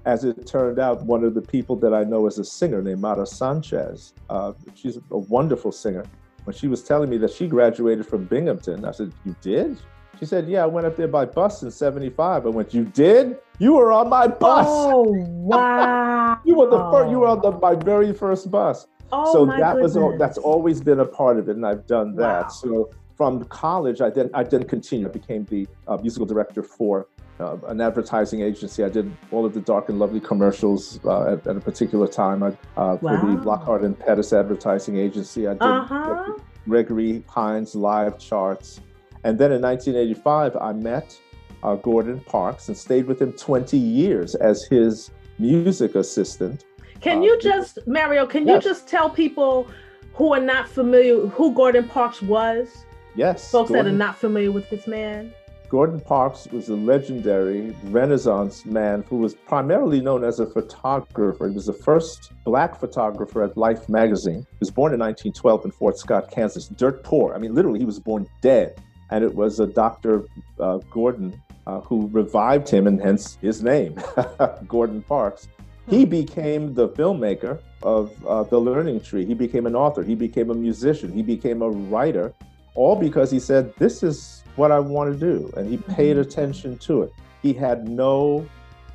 As 0.06 0.24
it 0.24 0.48
turned 0.48 0.80
out, 0.80 1.04
one 1.04 1.24
of 1.24 1.36
the 1.36 1.42
people 1.42 1.76
that 1.78 1.94
I 1.94 2.04
know 2.04 2.26
is 2.26 2.40
a 2.40 2.44
singer 2.44 2.82
named 2.82 3.02
Mara 3.02 3.26
Sanchez. 3.26 4.14
Uh, 4.30 4.54
she's 4.74 4.98
a 5.12 5.18
wonderful 5.18 5.72
singer. 5.72 6.06
When 6.46 6.56
she 6.56 6.68
was 6.68 6.84
telling 6.84 7.10
me 7.10 7.18
that 7.18 7.32
she 7.32 7.48
graduated 7.48 8.08
from 8.08 8.26
Binghamton, 8.26 8.86
I 8.86 8.92
said, 8.92 9.12
You 9.26 9.36
did? 9.42 9.78
She 10.20 10.26
said, 10.26 10.50
Yeah, 10.50 10.64
I 10.64 10.66
went 10.66 10.86
up 10.86 10.98
there 10.98 11.08
by 11.08 11.26
bus 11.26 11.64
in 11.64 11.72
75. 11.72 12.46
I 12.46 12.50
went, 12.50 12.74
You 12.74 12.84
did? 12.84 13.38
You 13.58 13.74
were 13.74 13.92
on 13.92 14.10
my 14.10 14.28
bus. 14.28 14.66
Oh, 14.68 15.06
wow. 15.08 16.40
you 16.46 16.56
were 16.56 16.70
the 16.70 16.92
first, 16.92 17.10
you 17.10 17.20
were 17.20 17.28
on 17.28 17.42
the, 17.42 17.52
my 17.52 17.76
very 17.76 18.14
first 18.14 18.52
bus. 18.52 18.88
Oh, 19.12 19.34
so 19.34 19.46
that 19.46 19.74
goodness. 19.74 19.96
was 19.96 20.20
that's 20.20 20.38
always 20.38 20.82
been 20.82 21.00
a 21.00 21.06
part 21.06 21.38
of 21.38 21.50
it, 21.50 21.56
and 21.56 21.66
I've 21.66 21.88
done 21.88 22.16
that. 22.18 22.44
Wow. 22.44 22.50
So 22.50 22.90
from 23.16 23.44
college, 23.46 24.02
I 24.02 24.10
then 24.10 24.30
I 24.34 24.44
then 24.44 24.66
continued. 24.66 25.10
I 25.10 25.12
became 25.12 25.46
the 25.46 25.68
uh, 25.88 25.98
musical 25.98 26.26
director 26.26 26.62
for 26.62 27.08
uh, 27.40 27.58
an 27.68 27.82
advertising 27.82 28.42
agency. 28.42 28.84
I 28.84 28.90
did 28.90 29.12
all 29.32 29.46
of 29.46 29.54
the 29.54 29.62
dark 29.62 29.90
and 29.90 30.00
lovely 30.00 30.20
commercials 30.20 31.00
uh, 31.06 31.34
at, 31.34 31.48
at, 31.48 31.56
a 31.56 31.60
particular 31.60 32.08
time. 32.08 32.44
I, 32.44 32.50
uh, 32.78 32.98
for 32.98 33.06
wow. 33.06 33.22
the 33.22 33.42
Lockhart 33.42 33.84
and 33.84 33.98
Pettus 33.98 34.32
advertising 34.32 34.98
agency. 34.98 35.48
I 35.48 35.54
did 35.54 35.62
uh-huh. 35.62 36.34
Gregory 36.68 37.24
Hines 37.28 37.74
live 37.74 38.20
charts, 38.20 38.80
and 39.24 39.38
then 39.38 39.52
in 39.52 39.62
1985, 39.62 40.56
I 40.58 40.74
met 40.74 41.20
uh, 41.64 41.76
Gordon 41.76 42.20
Parks 42.22 42.68
and 42.70 42.78
stayed 42.78 43.06
with 43.06 43.22
him 43.22 43.34
20 43.34 43.78
years 43.78 44.36
as 44.36 44.64
his 44.64 45.12
music 45.38 45.96
assistant. 45.96 46.66
Can 47.02 47.20
uh, 47.20 47.22
you 47.22 47.40
just, 47.40 47.80
Mario, 47.88 48.26
can 48.26 48.48
yes. 48.48 48.64
you 48.64 48.70
just 48.70 48.88
tell 48.88 49.10
people 49.10 49.68
who 50.14 50.34
are 50.34 50.42
not 50.42 50.70
familiar 50.70 51.28
who 51.28 51.54
Gordon 51.54 51.88
Parks 51.88 52.22
was? 52.22 52.86
Yes. 53.16 53.52
Folks 53.52 53.70
Gordon, 53.70 53.86
that 53.86 53.92
are 53.92 53.98
not 53.98 54.18
familiar 54.18 54.52
with 54.52 54.70
this 54.70 54.88
man. 54.88 55.34
Gordon 55.70 56.00
Parks 56.00 56.48
was 56.48 56.70
a 56.70 56.76
legendary 56.76 57.76
Renaissance 57.84 58.66
man 58.66 59.04
who 59.08 59.18
was 59.18 59.36
primarily 59.36 60.02
known 60.02 60.24
as 60.24 60.40
a 60.40 60.48
photographer. 60.48 61.48
He 61.48 61.54
was 61.54 61.68
the 61.68 61.74
first 61.74 62.32
black 62.44 62.80
photographer 62.80 63.44
at 63.44 63.56
Life 63.56 63.88
magazine. 63.88 64.48
He 64.50 64.58
was 64.60 64.72
born 64.72 64.94
in 64.94 65.00
1912 65.00 65.66
in 65.66 65.72
Fort 65.72 65.98
Scott, 66.00 66.32
Kansas, 66.32 66.70
dirt 66.70 67.04
poor. 67.04 67.36
I 67.36 67.38
mean, 67.38 67.54
literally, 67.54 67.78
he 67.78 67.86
was 67.86 68.00
born 68.00 68.28
dead. 68.42 68.82
And 69.12 69.24
it 69.24 69.34
was 69.34 69.60
a 69.60 69.68
Dr. 69.68 70.26
Uh, 70.60 70.78
Gordon 70.90 71.42
uh, 71.66 71.82
who 71.82 72.08
revived 72.12 72.70
him, 72.70 72.88
and 72.88 73.02
hence 73.02 73.38
his 73.42 73.64
name, 73.64 74.00
Gordon 74.68 75.02
Parks. 75.04 75.48
He 75.88 76.06
became 76.06 76.74
the 76.74 76.90
filmmaker 76.90 77.60
of 77.84 78.12
uh, 78.26 78.44
The 78.44 78.60
Learning 78.60 79.00
Tree. 79.02 79.26
He 79.26 79.34
became 79.34 79.66
an 79.66 79.76
author. 79.76 80.04
He 80.04 80.16
became 80.16 80.52
a 80.52 80.54
musician. 80.54 81.12
He 81.12 81.24
became 81.24 81.62
a 81.62 81.70
writer, 81.70 82.34
all 82.76 82.96
because 82.96 83.32
he 83.32 83.40
said, 83.40 83.74
This 83.78 84.04
is 84.04 84.44
what 84.56 84.72
I 84.72 84.80
want 84.80 85.12
to 85.14 85.20
do. 85.20 85.52
And 85.58 85.70
he 85.70 85.78
paid 85.78 86.12
mm-hmm. 86.12 86.22
attention 86.22 86.78
to 86.80 87.04
it. 87.04 87.14
He 87.42 87.54
had 87.54 87.88
no 87.88 88.48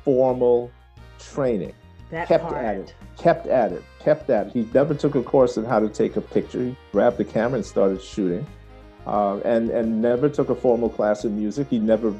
formal 0.03 0.71
training. 1.19 1.73
That 2.11 2.27
kept 2.27 2.45
part. 2.45 2.63
at 2.63 2.75
it, 2.75 2.95
kept 3.17 3.47
at 3.47 3.71
it, 3.71 3.83
kept 3.99 4.29
at 4.29 4.47
it. 4.47 4.53
He 4.53 4.69
never 4.73 4.93
took 4.93 5.15
a 5.15 5.23
course 5.23 5.57
in 5.57 5.65
how 5.65 5.79
to 5.79 5.89
take 5.89 6.15
a 6.15 6.21
picture. 6.21 6.59
He 6.63 6.75
grabbed 6.91 7.17
the 7.17 7.25
camera 7.25 7.55
and 7.57 7.65
started 7.65 8.01
shooting. 8.01 8.45
Uh, 9.05 9.37
and 9.45 9.69
and 9.69 10.01
never 10.01 10.27
took 10.27 10.49
a 10.49 10.55
formal 10.55 10.89
class 10.89 11.25
in 11.25 11.37
music. 11.37 11.67
He 11.69 11.79
never 11.79 12.13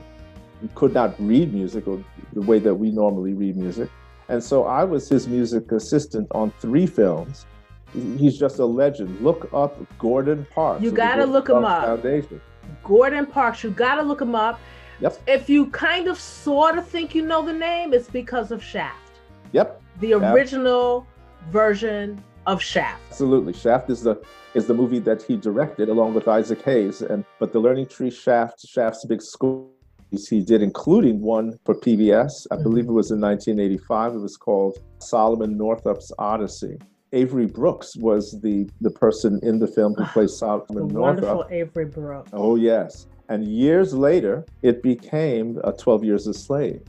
could 0.75 0.93
not 0.93 1.15
read 1.19 1.53
music 1.53 1.87
or 1.87 2.03
the 2.33 2.41
way 2.41 2.59
that 2.59 2.73
we 2.73 2.91
normally 2.91 3.33
read 3.33 3.57
music. 3.57 3.89
And 4.29 4.43
so 4.43 4.65
I 4.65 4.83
was 4.83 5.07
his 5.09 5.27
music 5.27 5.71
assistant 5.71 6.27
on 6.31 6.51
three 6.59 6.87
films. 6.87 7.45
He's 8.17 8.37
just 8.37 8.59
a 8.59 8.65
legend. 8.65 9.21
Look 9.21 9.49
up 9.53 9.77
Gordon 9.99 10.45
Parks. 10.53 10.83
You 10.83 10.91
got 10.91 11.15
to 11.15 11.25
look 11.25 11.49
him 11.49 11.63
up. 11.63 11.85
Foundation. 11.85 12.41
Gordon 12.83 13.25
Parks. 13.25 13.63
You 13.63 13.69
got 13.69 13.95
to 13.95 14.01
look 14.01 14.21
him 14.21 14.35
up. 14.35 14.59
Yep. 14.99 15.21
If 15.27 15.49
you 15.49 15.67
kind 15.67 16.07
of 16.07 16.19
sort 16.19 16.77
of 16.77 16.87
think 16.87 17.13
you 17.13 17.25
know 17.25 17.45
the 17.45 17.53
name, 17.53 17.93
it's 17.93 18.09
because 18.09 18.51
of 18.51 18.63
Shaft. 18.63 19.11
Yep. 19.51 19.81
The 19.99 20.13
original 20.13 21.05
yep. 21.07 21.53
version 21.53 22.23
of 22.47 22.61
Shaft. 22.61 23.01
Absolutely. 23.09 23.53
Shaft 23.53 23.89
is 23.89 24.01
the 24.01 24.21
is 24.53 24.67
the 24.67 24.73
movie 24.73 24.99
that 24.99 25.21
he 25.21 25.35
directed 25.35 25.89
along 25.89 26.13
with 26.13 26.27
Isaac 26.27 26.61
Hayes 26.63 27.01
and 27.01 27.25
but 27.39 27.51
the 27.53 27.59
Learning 27.59 27.85
Tree 27.85 28.11
Shaft 28.11 28.65
Shaft's 28.67 29.05
big 29.05 29.21
score 29.21 29.67
he 30.29 30.41
did, 30.41 30.61
including 30.61 31.19
one 31.19 31.59
for 31.65 31.75
PBS. 31.75 32.47
I 32.51 32.55
believe 32.55 32.85
it 32.85 32.91
was 32.91 33.11
in 33.11 33.19
1985. 33.19 34.13
It 34.13 34.17
was 34.19 34.37
called 34.37 34.77
Solomon 34.99 35.57
Northup's 35.57 36.11
Odyssey. 36.17 36.77
Avery 37.11 37.45
Brooks 37.45 37.95
was 37.95 38.39
the 38.41 38.69
the 38.81 38.91
person 38.91 39.39
in 39.43 39.59
the 39.59 39.67
film 39.67 39.93
who 39.95 40.03
ah, 40.03 40.11
plays 40.13 40.37
Solomon 40.37 40.87
the 40.87 40.93
Northup. 40.93 41.23
Wonderful 41.23 41.47
Avery 41.49 41.85
Brooks. 41.85 42.29
Oh 42.33 42.55
yes. 42.55 43.07
And 43.29 43.47
years 43.47 43.93
later, 43.93 44.45
it 44.61 44.83
became 44.83 45.59
a 45.63 45.71
12 45.71 46.03
Years 46.03 46.27
a 46.27 46.33
Slave, 46.33 46.83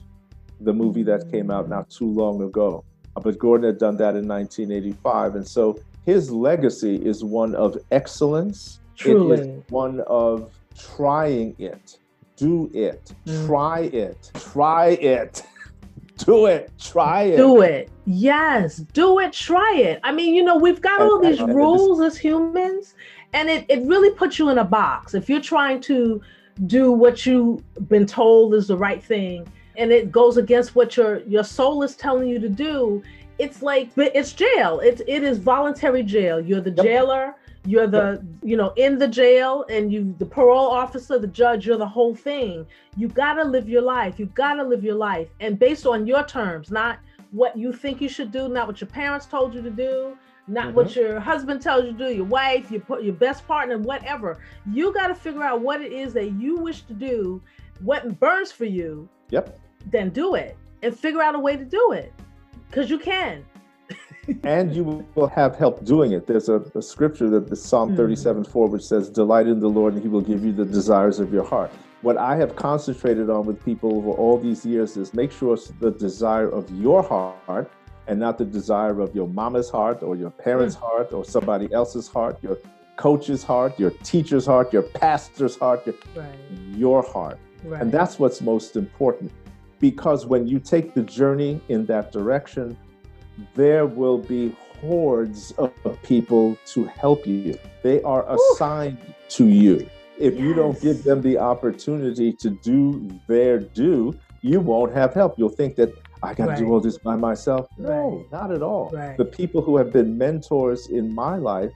the 0.61 0.73
movie 0.73 1.03
that 1.05 1.31
came 1.33 1.51
out 1.51 1.69
not 1.69 1.89
too 1.89 2.09
long 2.09 2.43
ago. 2.43 2.85
But 3.23 3.39
Gordon 3.39 3.67
had 3.67 3.79
done 3.79 3.97
that 3.97 4.17
in 4.17 4.29
1985, 4.29 5.37
and 5.37 5.47
so 5.47 5.81
his 6.05 6.31
legacy 6.31 6.97
is 6.97 7.25
one 7.25 7.55
of 7.55 7.79
excellence. 7.91 8.81
Truly, 8.95 9.39
it 9.39 9.41
is 9.41 9.63
one 9.69 10.01
of 10.01 10.51
trying 10.77 11.55
it 11.59 11.99
do 12.37 12.71
it, 12.75 13.13
mm. 13.27 13.47
try 13.47 13.81
it, 13.81 14.31
try 14.35 14.89
it. 14.89 15.43
do 16.19 16.47
it, 16.47 16.71
try 16.79 17.25
it. 17.25 17.37
Do 17.37 17.63
it. 17.63 17.91
Yes, 18.05 18.77
do 18.77 19.19
it, 19.19 19.33
try 19.33 19.75
it. 19.77 20.01
I 20.05 20.13
mean, 20.13 20.35
you 20.35 20.45
know, 20.45 20.57
we've 20.57 20.81
got 20.81 21.01
all 21.01 21.19
these 21.21 21.41
rules 21.43 22.01
as 22.01 22.17
humans, 22.17 22.95
and 23.33 23.49
it, 23.49 23.67
it 23.69 23.85
really 23.87 24.11
puts 24.11 24.39
you 24.39 24.51
in 24.51 24.59
a 24.59 24.65
box. 24.65 25.15
If 25.15 25.29
you're 25.29 25.41
trying 25.41 25.81
to 25.83 26.23
do 26.67 26.93
what 26.93 27.27
you've 27.27 27.63
been 27.89 28.07
told 28.07 28.55
is 28.55 28.69
the 28.69 28.77
right 28.77 29.03
thing, 29.03 29.47
and 29.77 29.93
it 29.93 30.11
goes 30.11 30.37
against 30.37 30.75
what 30.75 30.97
your 30.97 31.19
your 31.25 31.45
soul 31.45 31.83
is 31.83 31.97
telling 31.97 32.29
you 32.29 32.39
to 32.39 32.49
do, 32.49 33.03
it's 33.39 33.63
like 33.63 33.91
it's 33.97 34.33
jail. 34.33 34.81
It's 34.81 35.03
it 35.07 35.23
is 35.23 35.39
voluntary 35.39 36.03
jail. 36.03 36.41
You're 36.41 36.61
the 36.61 36.71
jailer 36.71 37.35
you're 37.67 37.87
the 37.87 38.25
you 38.43 38.57
know 38.57 38.73
in 38.77 38.99
the 38.99 39.09
jail 39.09 39.65
and 39.69 39.93
you 39.93 40.15
the 40.19 40.27
parole 40.27 40.69
officer 40.71 41.19
the 41.19 41.27
judge 41.27 41.67
you're 41.67 41.77
the 41.77 41.87
whole 41.87 42.15
thing. 42.15 42.67
You 42.97 43.09
got 43.09 43.35
to 43.35 43.45
live 43.45 43.69
your 43.69 43.83
life. 43.83 44.19
You 44.19 44.27
got 44.27 44.55
to 44.55 44.63
live 44.63 44.85
your 44.85 44.95
life. 44.95 45.29
And 45.41 45.59
based 45.59 45.87
on 45.87 46.07
your 46.07 46.25
terms 46.25 46.71
not 46.71 46.99
what 47.33 47.57
you 47.57 47.73
think 47.73 48.01
you 48.01 48.09
should 48.09 48.31
do 48.31 48.49
not 48.49 48.67
what 48.67 48.81
your 48.81 48.89
parents 48.89 49.27
told 49.27 49.53
you 49.53 49.63
to 49.63 49.71
do 49.71 50.17
not 50.47 50.67
mm-hmm. 50.67 50.77
what 50.77 50.95
your 50.95 51.19
husband 51.19 51.61
tells 51.61 51.85
you 51.85 51.93
to 51.93 51.99
do 51.99 52.15
your 52.15 52.25
wife 52.25 52.71
your 52.71 53.01
your 53.01 53.15
best 53.15 53.47
partner 53.47 53.79
whatever. 53.79 54.39
You 54.73 54.95
got 54.95 55.09
to 55.09 55.15
figure 55.15 55.43
out 55.43 55.61
what 55.61 55.83
it 55.83 55.93
is 55.93 56.13
that 56.15 56.33
you 56.33 56.57
wish 56.57 56.83
to 56.83 56.95
do 56.95 57.43
what 57.81 58.19
burns 58.21 58.53
for 58.53 58.65
you 58.65 59.09
yep 59.31 59.59
then 59.87 60.11
do 60.11 60.35
it 60.35 60.57
and 60.83 60.99
figure 60.99 61.23
out 61.23 61.35
a 61.35 61.39
way 61.39 61.57
to 61.57 61.65
do 61.65 61.93
it 61.93 62.13
because 62.69 62.91
you 62.91 62.99
can 62.99 63.45
and 64.45 64.75
you 64.75 65.07
will 65.15 65.29
have 65.29 65.57
help 65.57 65.85
doing 65.85 66.13
it. 66.13 66.27
There's 66.27 66.49
a, 66.49 66.57
a 66.75 66.83
scripture 66.83 67.31
that 67.31 67.49
the 67.49 67.57
Psalm 67.57 67.93
mm. 67.93 67.97
37 67.97 68.45
4, 68.45 68.69
which 68.69 68.83
says, 68.83 69.09
Delight 69.09 69.47
in 69.47 69.61
the 69.61 69.69
Lord, 69.69 69.95
and 69.95 70.03
he 70.03 70.09
will 70.09 70.21
give 70.21 70.45
you 70.45 70.53
the 70.53 70.65
desires 70.65 71.21
of 71.21 71.33
your 71.33 71.45
heart. 71.45 71.71
What 72.03 72.17
I 72.17 72.37
have 72.37 72.57
concentrated 72.57 73.31
on 73.31 73.47
with 73.47 73.65
people 73.65 73.97
over 73.97 74.11
all 74.11 74.39
these 74.39 74.67
years 74.67 74.97
is 74.97 75.15
make 75.15 75.33
sure 75.33 75.55
it's 75.55 75.69
the 75.81 75.91
desire 75.91 76.49
of 76.49 76.71
your 76.71 77.03
heart 77.03 77.71
and 78.07 78.21
not 78.21 78.39
the 78.39 78.45
desire 78.45 79.01
of 79.01 79.15
your 79.15 79.29
mama's 79.29 79.71
heart 79.71 80.03
or 80.03 80.17
your 80.17 80.31
parents' 80.31 80.77
mm. 80.77 80.81
heart 80.81 81.13
or 81.13 81.25
somebody 81.25 81.73
else's 81.73 82.09
heart, 82.09 82.39
your 82.43 82.59
coach's 82.97 83.43
heart, 83.43 83.79
your 83.79 83.91
teacher's 83.91 84.47
heart, 84.47 84.73
your 84.73 84.83
pastor's 84.83 85.57
heart, 85.57 85.87
your, 85.87 85.95
right. 86.15 86.35
your 86.73 87.03
heart. 87.03 87.39
Right. 87.65 87.81
And 87.81 87.91
that's 87.91 88.19
what's 88.19 88.41
most 88.41 88.77
important. 88.77 89.33
Because 89.81 90.27
when 90.27 90.47
you 90.47 90.59
take 90.59 90.95
the 90.95 91.03
journey 91.03 91.61
in 91.69 91.87
that 91.87 92.13
direction, 92.13 92.77
there 93.55 93.87
will 93.87 94.19
be 94.19 94.57
hordes 94.81 95.53
of 95.59 95.73
people 96.03 96.57
to 96.67 96.85
help 96.85 97.27
you. 97.27 97.59
They 97.83 98.03
are 98.03 98.25
assigned 98.29 98.99
Ooh. 98.99 99.15
to 99.31 99.47
you. 99.47 99.89
If 100.19 100.35
yes. 100.35 100.43
you 100.43 100.55
don't 100.55 100.81
give 100.81 101.05
them 101.05 101.21
the 101.21 101.39
opportunity 101.39 102.33
to 102.35 102.51
do 102.51 103.11
their 103.27 103.59
due, 103.59 104.19
you 104.41 104.61
won't 104.61 104.95
have 104.95 105.13
help. 105.13 105.39
You'll 105.39 105.49
think 105.51 105.77
that 105.77 105.93
I 106.23 106.33
got 106.33 106.47
to 106.47 106.51
right. 106.53 106.59
do 106.59 106.73
all 106.73 106.81
this 106.81 106.99
by 106.99 107.17
myself. 107.17 107.69
No, 107.77 107.89
right. 108.19 108.33
not 108.33 108.51
at 108.51 108.63
all. 108.63 108.91
Right. 108.93 109.17
The 109.17 109.25
people 109.25 109.61
who 109.61 109.77
have 109.77 109.93
been 109.93 110.17
mentors 110.17 110.89
in 110.89 111.15
my 111.15 111.37
life 111.37 111.73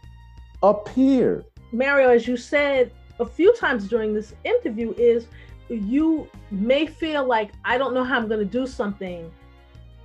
appear. 0.62 1.45
Mario, 1.73 2.09
as 2.09 2.26
you 2.26 2.37
said 2.37 2.92
a 3.19 3.26
few 3.26 3.54
times 3.57 3.87
during 3.88 4.14
this 4.14 4.35
interview, 4.45 4.95
is 4.97 5.26
you 5.71 6.29
may 6.50 6.87
feel 6.87 7.25
like 7.25 7.53
I 7.65 7.79
don't 7.79 7.95
know 7.95 8.05
how 8.05 8.17
I'm 8.17 8.29
going 8.29 8.41
to 8.41 8.45
do 8.45 8.67
something 8.67 9.31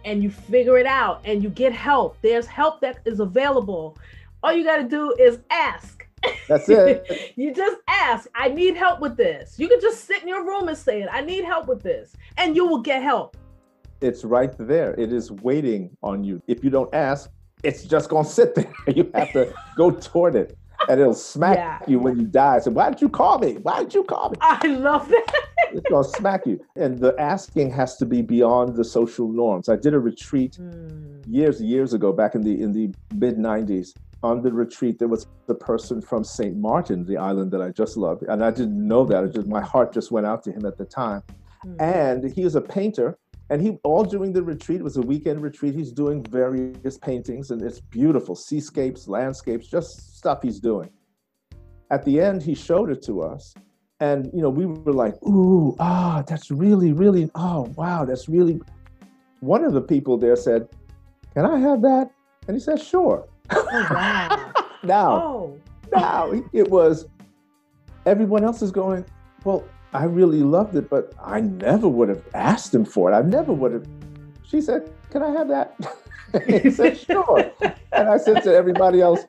and 0.03 0.21
you 0.21 0.29
figure 0.29 0.77
it 0.77 0.85
out 0.85 1.21
and 1.25 1.41
you 1.43 1.49
get 1.49 1.73
help. 1.73 2.17
There's 2.21 2.45
help 2.45 2.79
that 2.81 2.99
is 3.05 3.19
available. 3.19 3.97
All 4.43 4.53
you 4.53 4.63
got 4.63 4.77
to 4.77 4.83
do 4.83 5.13
is 5.19 5.39
ask. 5.49 6.07
That's 6.47 6.69
it. 6.69 7.33
you 7.35 7.53
just 7.53 7.77
ask, 7.87 8.27
I 8.35 8.49
need 8.49 8.75
help 8.75 8.99
with 8.99 9.17
this. 9.17 9.57
You 9.57 9.67
can 9.67 9.81
just 9.81 10.05
sit 10.05 10.21
in 10.21 10.27
your 10.27 10.45
room 10.45 10.67
and 10.67 10.77
say 10.77 11.01
it, 11.01 11.09
I 11.11 11.21
need 11.21 11.43
help 11.43 11.67
with 11.67 11.81
this, 11.81 12.15
and 12.37 12.55
you 12.55 12.67
will 12.67 12.81
get 12.81 13.01
help. 13.01 13.35
It's 14.01 14.23
right 14.23 14.53
there. 14.59 14.93
It 14.99 15.11
is 15.11 15.31
waiting 15.31 15.95
on 16.03 16.23
you. 16.23 16.41
If 16.47 16.63
you 16.63 16.69
don't 16.69 16.93
ask, 16.93 17.29
it's 17.63 17.83
just 17.83 18.09
going 18.09 18.25
to 18.25 18.29
sit 18.29 18.53
there. 18.53 18.71
You 18.95 19.09
have 19.15 19.31
to 19.31 19.51
go 19.75 19.89
toward 19.89 20.35
it 20.35 20.57
and 20.89 20.99
it'll 20.99 21.13
smack 21.13 21.57
yeah. 21.57 21.79
you 21.87 21.99
when 21.99 22.19
you 22.19 22.25
die. 22.25 22.59
So 22.59 22.71
why 22.71 22.89
did 22.89 23.01
you 23.01 23.09
call 23.09 23.39
me? 23.39 23.53
Why 23.61 23.83
did 23.83 23.93
you 23.93 24.03
call 24.03 24.29
me? 24.29 24.37
I 24.41 24.67
love 24.67 25.07
that. 25.09 25.33
it's 25.73 25.89
gonna 25.89 26.03
smack 26.03 26.45
you. 26.45 26.63
And 26.75 26.99
the 26.99 27.15
asking 27.19 27.71
has 27.71 27.97
to 27.97 28.05
be 28.05 28.21
beyond 28.21 28.75
the 28.75 28.83
social 28.83 29.27
norms. 29.27 29.69
I 29.69 29.75
did 29.75 29.93
a 29.93 29.99
retreat 29.99 30.57
mm. 30.59 31.23
years, 31.27 31.61
years 31.61 31.93
ago, 31.93 32.11
back 32.11 32.35
in 32.35 32.41
the 32.41 32.61
in 32.61 32.71
the 32.71 32.93
mid 33.15 33.37
'90s. 33.37 33.93
On 34.23 34.41
the 34.41 34.51
retreat, 34.51 34.97
there 34.97 35.07
was 35.07 35.27
the 35.45 35.53
person 35.53 36.01
from 36.01 36.23
St. 36.23 36.57
Martin, 36.57 37.05
the 37.05 37.17
island 37.17 37.51
that 37.51 37.61
I 37.61 37.69
just 37.69 37.95
loved, 37.95 38.23
and 38.23 38.43
I 38.43 38.49
didn't 38.49 38.87
know 38.87 39.05
that. 39.05 39.23
It 39.23 39.33
just 39.33 39.47
my 39.47 39.61
heart 39.61 39.93
just 39.93 40.11
went 40.11 40.25
out 40.25 40.43
to 40.43 40.51
him 40.51 40.65
at 40.65 40.77
the 40.77 40.85
time. 40.85 41.21
Mm. 41.65 41.81
And 41.81 42.31
he 42.31 42.43
was 42.43 42.55
a 42.55 42.61
painter, 42.61 43.17
and 43.49 43.61
he 43.61 43.77
all 43.83 44.03
during 44.03 44.33
the 44.33 44.41
retreat 44.41 44.81
was 44.81 44.97
a 44.97 45.01
weekend 45.01 45.41
retreat 45.41 45.75
he's 45.75 45.91
doing 45.91 46.23
various 46.23 46.97
paintings 46.97 47.51
and 47.51 47.61
it's 47.61 47.79
beautiful 47.79 48.35
seascapes 48.35 49.07
landscapes 49.07 49.67
just 49.67 50.17
stuff 50.17 50.41
he's 50.41 50.59
doing 50.59 50.89
at 51.91 52.03
the 52.05 52.19
end 52.19 52.41
he 52.41 52.55
showed 52.55 52.89
it 52.89 53.01
to 53.03 53.21
us 53.21 53.53
and 53.99 54.29
you 54.33 54.41
know 54.41 54.49
we 54.49 54.65
were 54.65 54.93
like 54.93 55.15
ooh 55.23 55.75
ah 55.79 56.23
that's 56.27 56.51
really 56.51 56.91
really 56.91 57.29
oh 57.35 57.71
wow 57.75 58.03
that's 58.03 58.27
really 58.27 58.59
one 59.39 59.63
of 59.63 59.73
the 59.73 59.81
people 59.81 60.17
there 60.17 60.35
said 60.35 60.67
can 61.33 61.45
i 61.45 61.57
have 61.57 61.81
that 61.81 62.09
and 62.47 62.55
he 62.55 62.59
said 62.61 62.81
sure 62.81 63.27
oh, 63.51 63.87
wow. 63.91 64.53
now 64.83 65.11
oh. 65.11 65.59
now 65.93 66.31
it 66.51 66.69
was 66.69 67.05
everyone 68.05 68.43
else 68.43 68.61
is 68.61 68.71
going 68.71 69.05
well 69.43 69.63
I 69.95 70.03
really 70.03 70.41
loved 70.41 70.75
it, 70.75 70.89
but 70.89 71.13
I 71.23 71.39
never 71.39 71.87
would 71.87 72.09
have 72.09 72.21
asked 72.33 72.75
him 72.75 72.83
for 72.83 73.09
it. 73.09 73.15
I 73.15 73.21
never 73.21 73.53
would 73.53 73.71
have. 73.71 73.87
She 74.43 74.59
said, 74.59 74.91
Can 75.09 75.23
I 75.23 75.31
have 75.31 75.47
that? 75.47 75.77
he 76.63 76.69
said, 76.69 76.97
Sure. 76.97 77.49
and 77.61 78.09
I 78.09 78.17
said 78.17 78.43
to 78.43 78.53
everybody 78.53 78.99
else, 78.99 79.21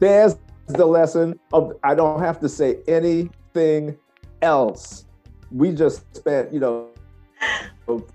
There's 0.00 0.36
the 0.66 0.84
lesson 0.84 1.38
of 1.52 1.74
I 1.84 1.94
don't 1.94 2.20
have 2.20 2.40
to 2.40 2.48
say 2.48 2.78
anything 2.88 3.96
else. 4.42 5.04
We 5.52 5.72
just 5.72 6.16
spent, 6.16 6.52
you 6.52 6.58
know, 6.58 6.88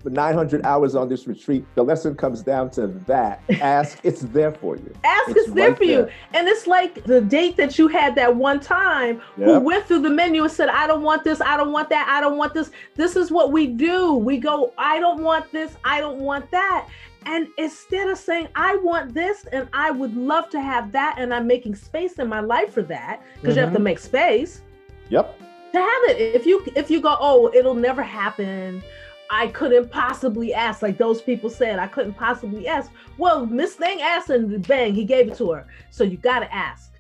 900 0.04 0.66
hours 0.66 0.96
on 0.96 1.10
this 1.10 1.28
retreat. 1.28 1.66
The 1.76 1.84
lesson 1.84 2.16
comes 2.16 2.42
down 2.42 2.72
to 2.72 2.88
that. 2.88 3.42
Ask, 3.62 4.00
it's 4.04 4.22
there 4.22 4.52
for 4.52 4.76
you. 4.76 4.94
Ask, 5.04 5.30
it's, 5.30 5.40
it's 5.40 5.52
there 5.54 5.70
right 5.70 5.78
for 5.78 5.86
there. 5.86 6.08
you. 6.08 6.12
And 6.34 6.48
it's 6.48 6.66
like 6.66 7.04
the 7.04 7.22
date 7.22 7.56
that 7.58 7.78
you 7.78 7.88
had 7.88 8.16
that 8.16 8.36
one 8.36 8.60
time 8.60 9.22
yep. 9.38 9.48
who 9.48 9.60
went 9.60 9.86
through 9.86 10.02
the 10.02 10.10
menu 10.10 10.44
and 10.44 10.52
said, 10.52 10.70
I 10.70 10.88
don't 10.88 11.04
want 11.04 11.24
this, 11.24 11.40
I 11.42 11.56
don't 11.58 11.72
want 11.72 11.90
that, 11.90 12.08
I 12.10 12.20
don't 12.20 12.38
want 12.38 12.54
this. 12.54 12.72
This 12.96 13.16
is 13.16 13.32
what 13.32 13.52
we 13.52 13.68
do. 13.68 14.14
We 14.16 14.38
go, 14.38 14.74
I 14.78 15.00
don't 15.00 15.22
want 15.22 15.52
this, 15.52 15.76
I 15.84 16.00
don't 16.00 16.20
want 16.20 16.50
that. 16.52 16.88
And 17.26 17.48
instead 17.58 18.10
of 18.10 18.18
saying, 18.18 18.48
I 18.56 18.78
want 18.78 19.14
this 19.14 19.46
and 19.52 19.68
I 19.74 19.92
would 19.92 20.16
love 20.16 20.50
to 20.52 20.62
have 20.62 20.92
that, 20.94 21.16
and 21.20 21.34
I'm 21.34 21.46
making 21.46 21.76
space 21.76 22.14
in 22.14 22.28
my 22.28 22.40
life 22.40 22.74
for 22.74 22.82
that, 22.84 23.22
because 23.36 23.50
mm-hmm. 23.50 23.50
you 23.50 23.62
have 23.62 23.70
to 23.74 23.76
mm-hmm. 23.76 23.84
make 23.84 24.00
space. 24.00 24.62
Yep. 25.10 25.40
To 25.74 25.78
have 25.78 26.04
it. 26.06 26.18
If 26.18 26.48
you 26.48 26.64
if 26.76 26.90
you 26.90 27.00
go, 27.00 27.16
oh, 27.20 27.52
it'll 27.54 27.76
never 27.76 28.02
happen 28.02 28.82
I 29.30 29.48
couldn't 29.48 29.92
possibly 29.92 30.54
ask, 30.54 30.82
like 30.82 30.98
those 30.98 31.22
people 31.22 31.50
said, 31.50 31.78
I 31.78 31.88
couldn't 31.88 32.14
possibly 32.14 32.68
ask. 32.68 32.92
Well, 33.18 33.46
Miss 33.46 33.76
Thing 33.76 34.02
asked 34.02 34.30
and 34.30 34.68
bang, 34.68 34.94
he 34.94 35.06
gave 35.06 35.28
it 35.30 35.38
to 35.38 35.52
her. 35.52 35.68
So 35.92 36.04
you 36.04 36.18
gotta 36.18 36.52
ask. 36.54 36.92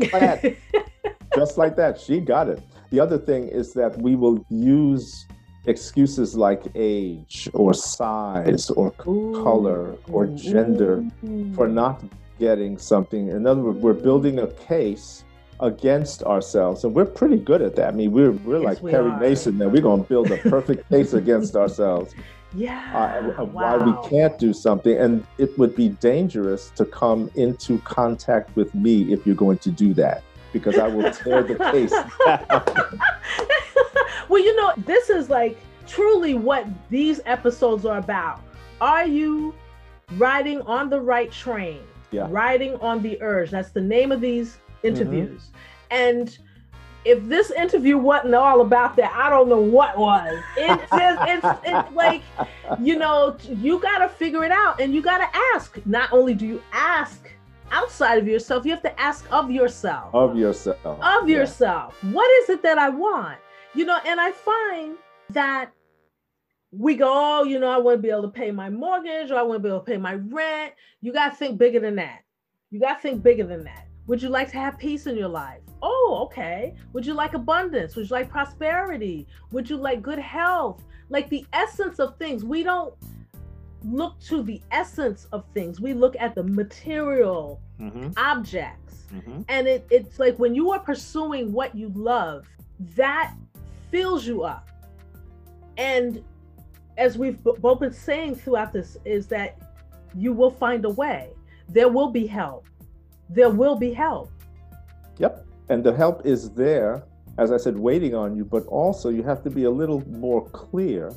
Just 1.34 1.58
like 1.58 1.76
that, 1.76 2.00
she 2.00 2.20
got 2.20 2.48
it. 2.48 2.62
The 2.90 3.00
other 3.00 3.18
thing 3.18 3.48
is 3.48 3.72
that 3.74 3.96
we 3.98 4.16
will 4.16 4.44
use 4.48 5.26
excuses 5.66 6.36
like 6.36 6.62
age 6.74 7.48
or 7.52 7.74
size 7.74 8.70
or 8.70 8.92
Ooh. 9.06 9.42
color 9.42 9.96
or 10.08 10.26
gender 10.26 11.04
Ooh. 11.24 11.52
for 11.54 11.68
not 11.68 12.02
getting 12.38 12.78
something. 12.78 13.28
In 13.28 13.46
other 13.46 13.60
words, 13.60 13.78
we're 13.78 13.92
building 13.92 14.38
a 14.40 14.46
case 14.48 15.24
against 15.60 16.22
ourselves, 16.22 16.84
and 16.84 16.94
we're 16.94 17.06
pretty 17.06 17.38
good 17.38 17.62
at 17.62 17.76
that. 17.76 17.88
I 17.88 17.90
mean, 17.92 18.12
we're 18.12 18.32
we're 18.32 18.60
yes, 18.60 18.64
like 18.64 18.82
we 18.82 18.90
Perry 18.90 19.10
are. 19.10 19.20
Mason, 19.20 19.60
and 19.60 19.72
we're 19.72 19.82
going 19.82 20.02
to 20.02 20.08
build 20.08 20.30
a 20.30 20.36
perfect 20.38 20.88
case 20.90 21.12
against 21.12 21.56
ourselves. 21.56 22.14
Yeah, 22.54 23.34
uh, 23.38 23.44
wow. 23.44 23.46
why 23.76 23.76
we 23.76 24.08
can't 24.08 24.38
do 24.38 24.54
something, 24.54 24.96
and 24.96 25.26
it 25.36 25.58
would 25.58 25.76
be 25.76 25.90
dangerous 25.90 26.70
to 26.76 26.86
come 26.86 27.30
into 27.34 27.78
contact 27.80 28.56
with 28.56 28.74
me 28.74 29.12
if 29.12 29.26
you're 29.26 29.34
going 29.34 29.58
to 29.58 29.70
do 29.70 29.92
that, 29.94 30.22
because 30.54 30.78
I 30.78 30.88
will 30.88 31.12
tear 31.12 31.42
the 31.42 31.56
case. 31.56 31.90
well, 34.30 34.42
you 34.42 34.56
know, 34.56 34.72
this 34.78 35.10
is 35.10 35.28
like 35.28 35.58
truly 35.86 36.32
what 36.32 36.66
these 36.88 37.20
episodes 37.26 37.84
are 37.84 37.98
about. 37.98 38.40
Are 38.80 39.06
you 39.06 39.54
riding 40.12 40.62
on 40.62 40.88
the 40.88 41.00
right 41.00 41.30
train? 41.30 41.80
Yeah. 42.10 42.26
Riding 42.30 42.76
on 42.76 43.02
the 43.02 43.20
urge. 43.20 43.50
That's 43.50 43.70
the 43.70 43.82
name 43.82 44.12
of 44.12 44.22
these 44.22 44.56
interviews. 44.82 45.42
Mm-hmm. 45.42 45.56
And 45.90 46.38
if 47.04 47.24
this 47.28 47.52
interview 47.52 47.96
wasn't 47.96 48.34
all 48.34 48.60
about 48.60 48.96
that, 48.96 49.12
I 49.14 49.30
don't 49.30 49.48
know 49.48 49.60
what 49.60 49.96
was. 49.96 50.42
It's 50.56 50.90
just, 50.90 51.22
it's, 51.28 51.60
it's 51.64 51.92
like, 51.94 52.22
you 52.80 52.98
know, 52.98 53.36
you 53.48 53.78
got 53.78 53.98
to 53.98 54.08
figure 54.08 54.44
it 54.44 54.50
out 54.50 54.80
and 54.80 54.92
you 54.92 55.00
got 55.00 55.18
to 55.18 55.38
ask. 55.54 55.78
Not 55.86 56.12
only 56.12 56.34
do 56.34 56.46
you 56.46 56.62
ask 56.72 57.30
outside 57.70 58.18
of 58.18 58.26
yourself, 58.26 58.64
you 58.64 58.72
have 58.72 58.82
to 58.82 59.00
ask 59.00 59.24
of 59.32 59.50
yourself. 59.50 60.14
Of 60.14 60.36
yourself. 60.36 60.84
Of 60.84 61.28
yeah. 61.28 61.38
yourself. 61.38 62.02
What 62.02 62.28
is 62.42 62.50
it 62.50 62.62
that 62.62 62.78
I 62.78 62.88
want? 62.88 63.38
You 63.74 63.84
know, 63.84 63.98
and 64.04 64.20
I 64.20 64.32
find 64.32 64.96
that 65.30 65.70
we 66.72 66.96
go, 66.96 67.08
oh, 67.08 67.44
you 67.44 67.58
know, 67.60 67.68
I 67.68 67.78
want 67.78 67.98
to 67.98 68.02
be 68.02 68.10
able 68.10 68.22
to 68.22 68.28
pay 68.28 68.50
my 68.50 68.68
mortgage 68.68 69.30
or 69.30 69.36
I 69.36 69.42
want 69.42 69.58
to 69.58 69.62
be 69.62 69.68
able 69.68 69.80
to 69.80 69.84
pay 69.84 69.96
my 69.96 70.14
rent. 70.14 70.72
You 71.00 71.12
got 71.12 71.30
to 71.30 71.36
think 71.36 71.58
bigger 71.58 71.80
than 71.80 71.96
that. 71.96 72.24
You 72.70 72.80
got 72.80 72.96
to 72.96 73.00
think 73.00 73.22
bigger 73.22 73.46
than 73.46 73.64
that. 73.64 73.85
Would 74.06 74.22
you 74.22 74.28
like 74.28 74.50
to 74.52 74.58
have 74.58 74.78
peace 74.78 75.06
in 75.06 75.16
your 75.16 75.28
life? 75.28 75.60
Oh, 75.82 76.20
okay. 76.26 76.74
Would 76.92 77.04
you 77.04 77.14
like 77.14 77.34
abundance? 77.34 77.96
Would 77.96 78.08
you 78.08 78.14
like 78.14 78.28
prosperity? 78.28 79.26
Would 79.50 79.68
you 79.68 79.76
like 79.76 80.02
good 80.02 80.18
health? 80.18 80.82
Like 81.08 81.28
the 81.28 81.44
essence 81.52 81.98
of 81.98 82.16
things. 82.16 82.44
We 82.44 82.62
don't 82.62 82.94
look 83.84 84.18
to 84.20 84.42
the 84.42 84.60
essence 84.70 85.26
of 85.32 85.44
things. 85.54 85.80
We 85.80 85.92
look 85.92 86.16
at 86.18 86.34
the 86.34 86.44
material 86.44 87.60
mm-hmm. 87.80 88.10
objects. 88.16 89.04
Mm-hmm. 89.12 89.42
And 89.48 89.66
it, 89.66 89.86
it's 89.90 90.18
like 90.18 90.38
when 90.38 90.54
you 90.54 90.70
are 90.70 90.80
pursuing 90.80 91.52
what 91.52 91.74
you 91.74 91.92
love, 91.94 92.46
that 92.96 93.34
fills 93.90 94.26
you 94.26 94.42
up. 94.42 94.68
And 95.76 96.22
as 96.96 97.18
we've 97.18 97.42
both 97.42 97.80
been 97.80 97.92
saying 97.92 98.36
throughout 98.36 98.72
this, 98.72 98.96
is 99.04 99.26
that 99.28 99.58
you 100.14 100.32
will 100.32 100.50
find 100.50 100.84
a 100.84 100.90
way. 100.90 101.30
There 101.68 101.88
will 101.88 102.10
be 102.10 102.26
help. 102.26 102.66
There 103.28 103.50
will 103.50 103.76
be 103.76 103.92
help. 103.92 104.30
Yep. 105.18 105.44
And 105.68 105.82
the 105.82 105.94
help 105.94 106.24
is 106.24 106.50
there, 106.50 107.04
as 107.38 107.50
I 107.50 107.56
said, 107.56 107.76
waiting 107.76 108.14
on 108.14 108.36
you, 108.36 108.44
but 108.44 108.64
also 108.66 109.08
you 109.08 109.22
have 109.24 109.42
to 109.44 109.50
be 109.50 109.64
a 109.64 109.70
little 109.70 110.06
more 110.08 110.48
clear 110.50 111.12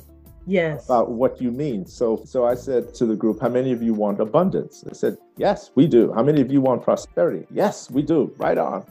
yes. 0.46 0.84
about 0.86 1.10
what 1.10 1.40
you 1.40 1.50
mean. 1.50 1.86
So 1.86 2.22
so 2.24 2.44
i 2.44 2.54
said 2.54 2.92
to 2.94 3.06
the 3.06 3.14
group 3.14 3.40
how 3.40 3.48
many 3.48 3.72
of 3.72 3.82
you 3.82 3.94
want 3.94 4.20
abundance? 4.20 4.80
They 4.80 4.92
said 4.92 5.16
yes 5.36 5.70
we 5.74 5.86
do. 5.86 6.12
How 6.12 6.22
many 6.22 6.40
of 6.40 6.50
you 6.50 6.60
want 6.60 6.82
prosperity? 6.82 7.46
Yes 7.50 7.90
we 7.90 8.02
do. 8.02 8.34
Right 8.38 8.58
on. 8.58 8.84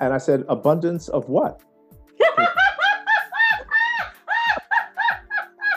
And 0.00 0.12
i 0.12 0.18
said 0.18 0.44
abundance 0.48 1.08
of 1.08 1.28
what? 1.28 1.60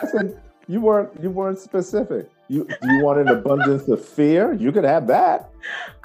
I 0.02 0.08
said 0.12 0.42
you 0.68 0.82
weren't 0.82 1.12
you 1.22 1.30
weren't 1.30 1.60
specific. 1.60 2.30
You 2.48 2.66
do 2.82 2.94
you 2.94 3.04
want 3.04 3.20
an 3.20 3.28
abundance 3.30 3.88
of 3.88 4.04
fear? 4.04 4.54
You 4.54 4.72
could 4.72 4.84
have 4.84 5.08
that 5.08 5.52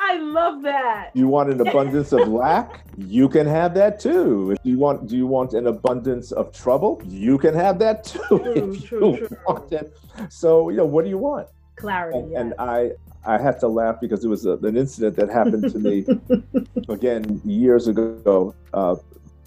I 0.08 0.18
love 0.18 0.62
that. 0.62 1.10
You 1.14 1.26
want 1.26 1.50
an 1.50 1.60
abundance 1.60 2.12
of 2.12 2.28
lack? 2.44 2.84
You 2.96 3.28
can 3.28 3.44
have 3.44 3.74
that 3.74 3.98
too. 3.98 4.52
If 4.52 4.58
you 4.62 4.78
want, 4.78 5.08
do 5.08 5.16
you 5.16 5.26
want 5.26 5.52
an 5.54 5.66
abundance 5.66 6.30
of 6.30 6.52
trouble? 6.52 7.02
You 7.06 7.38
can 7.38 7.54
have 7.54 7.80
that 7.80 8.04
too. 8.04 8.20
True, 8.28 8.42
if 8.74 8.86
true, 8.86 9.16
you 9.16 9.26
true. 9.26 9.36
want 9.48 9.72
it. 9.72 9.98
So, 10.28 10.70
you 10.70 10.76
know, 10.76 10.86
what 10.86 11.02
do 11.04 11.10
you 11.10 11.18
want? 11.18 11.48
Clarity. 11.74 12.18
And, 12.18 12.30
yes. 12.30 12.40
and 12.40 12.54
I, 12.58 12.92
I 13.24 13.36
had 13.36 13.58
to 13.60 13.68
laugh 13.68 13.96
because 14.00 14.24
it 14.24 14.28
was 14.28 14.46
a, 14.46 14.52
an 14.58 14.76
incident 14.76 15.16
that 15.16 15.28
happened 15.28 15.72
to 15.72 15.78
me 15.78 16.06
again 16.88 17.40
years 17.44 17.88
ago. 17.88 18.54
Uh, 18.72 18.94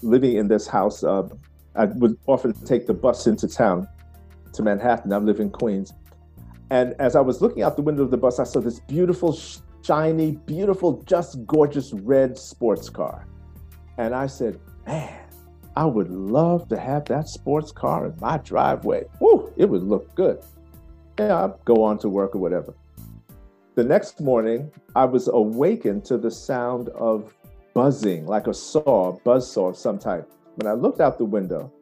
living 0.02 0.36
in 0.36 0.48
this 0.48 0.66
house, 0.66 1.02
uh, 1.02 1.26
I 1.74 1.86
would 1.86 2.18
often 2.26 2.52
take 2.64 2.86
the 2.86 2.94
bus 2.94 3.26
into 3.26 3.48
town 3.48 3.88
to 4.52 4.62
Manhattan. 4.62 5.10
I 5.12 5.16
live 5.16 5.40
in 5.40 5.48
Queens. 5.48 5.94
And 6.70 6.94
as 6.98 7.16
I 7.16 7.20
was 7.20 7.40
looking 7.40 7.62
out 7.62 7.76
the 7.76 7.82
window 7.82 8.02
of 8.02 8.10
the 8.10 8.16
bus, 8.16 8.38
I 8.38 8.44
saw 8.44 8.60
this 8.60 8.80
beautiful 8.80 9.32
shiny, 9.82 10.32
beautiful, 10.32 11.02
just 11.04 11.44
gorgeous 11.46 11.92
red 11.92 12.38
sports 12.38 12.88
car. 12.88 13.26
And 13.98 14.14
I 14.14 14.26
said, 14.26 14.58
man, 14.86 15.20
I 15.76 15.84
would 15.84 16.10
love 16.10 16.68
to 16.68 16.78
have 16.78 17.04
that 17.06 17.28
sports 17.28 17.72
car 17.72 18.06
in 18.06 18.14
my 18.20 18.38
driveway. 18.38 19.04
Woo, 19.20 19.52
it 19.56 19.66
would 19.66 19.82
look 19.82 20.14
good. 20.14 20.42
Yeah, 21.18 21.44
I'd 21.44 21.64
go 21.64 21.82
on 21.84 21.98
to 21.98 22.08
work 22.08 22.34
or 22.34 22.38
whatever. 22.38 22.74
The 23.74 23.84
next 23.84 24.20
morning, 24.20 24.70
I 24.96 25.04
was 25.04 25.28
awakened 25.28 26.04
to 26.06 26.18
the 26.18 26.30
sound 26.30 26.88
of 26.90 27.34
buzzing, 27.72 28.26
like 28.26 28.46
a 28.46 28.54
saw, 28.54 29.12
buzz 29.24 29.50
saw 29.50 29.68
of 29.68 29.76
some 29.76 29.98
type. 29.98 30.30
When 30.56 30.66
I 30.66 30.72
looked 30.72 31.00
out 31.00 31.18
the 31.18 31.24
window, 31.24 31.72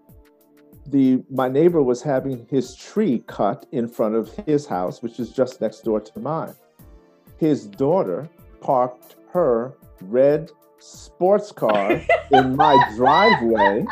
the 0.86 1.22
my 1.30 1.48
neighbor 1.48 1.82
was 1.82 2.02
having 2.02 2.46
his 2.48 2.74
tree 2.74 3.22
cut 3.26 3.66
in 3.72 3.88
front 3.88 4.14
of 4.14 4.34
his 4.46 4.66
house, 4.66 5.02
which 5.02 5.18
is 5.18 5.30
just 5.30 5.60
next 5.60 5.80
door 5.80 6.00
to 6.00 6.20
mine 6.20 6.54
his 7.38 7.66
daughter 7.66 8.28
parked 8.60 9.16
her 9.32 9.74
red 10.00 10.50
sports 10.78 11.52
car 11.52 12.00
in 12.30 12.56
my 12.56 12.76
driveway 12.96 13.84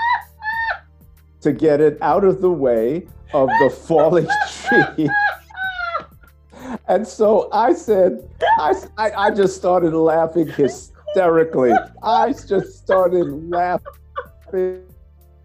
to 1.40 1.52
get 1.52 1.80
it 1.80 1.96
out 2.02 2.24
of 2.24 2.40
the 2.40 2.50
way 2.50 3.06
of 3.32 3.48
the 3.60 3.70
falling 3.70 4.26
tree. 4.50 5.08
and 6.88 7.06
so 7.06 7.48
I 7.52 7.72
said, 7.72 8.28
I, 8.58 8.74
I, 8.98 9.10
I 9.12 9.30
just 9.30 9.56
started 9.56 9.94
laughing 9.94 10.48
hysterically. 10.48 11.72
I 12.02 12.32
just 12.32 12.78
started 12.78 13.50
laughing 13.50 14.82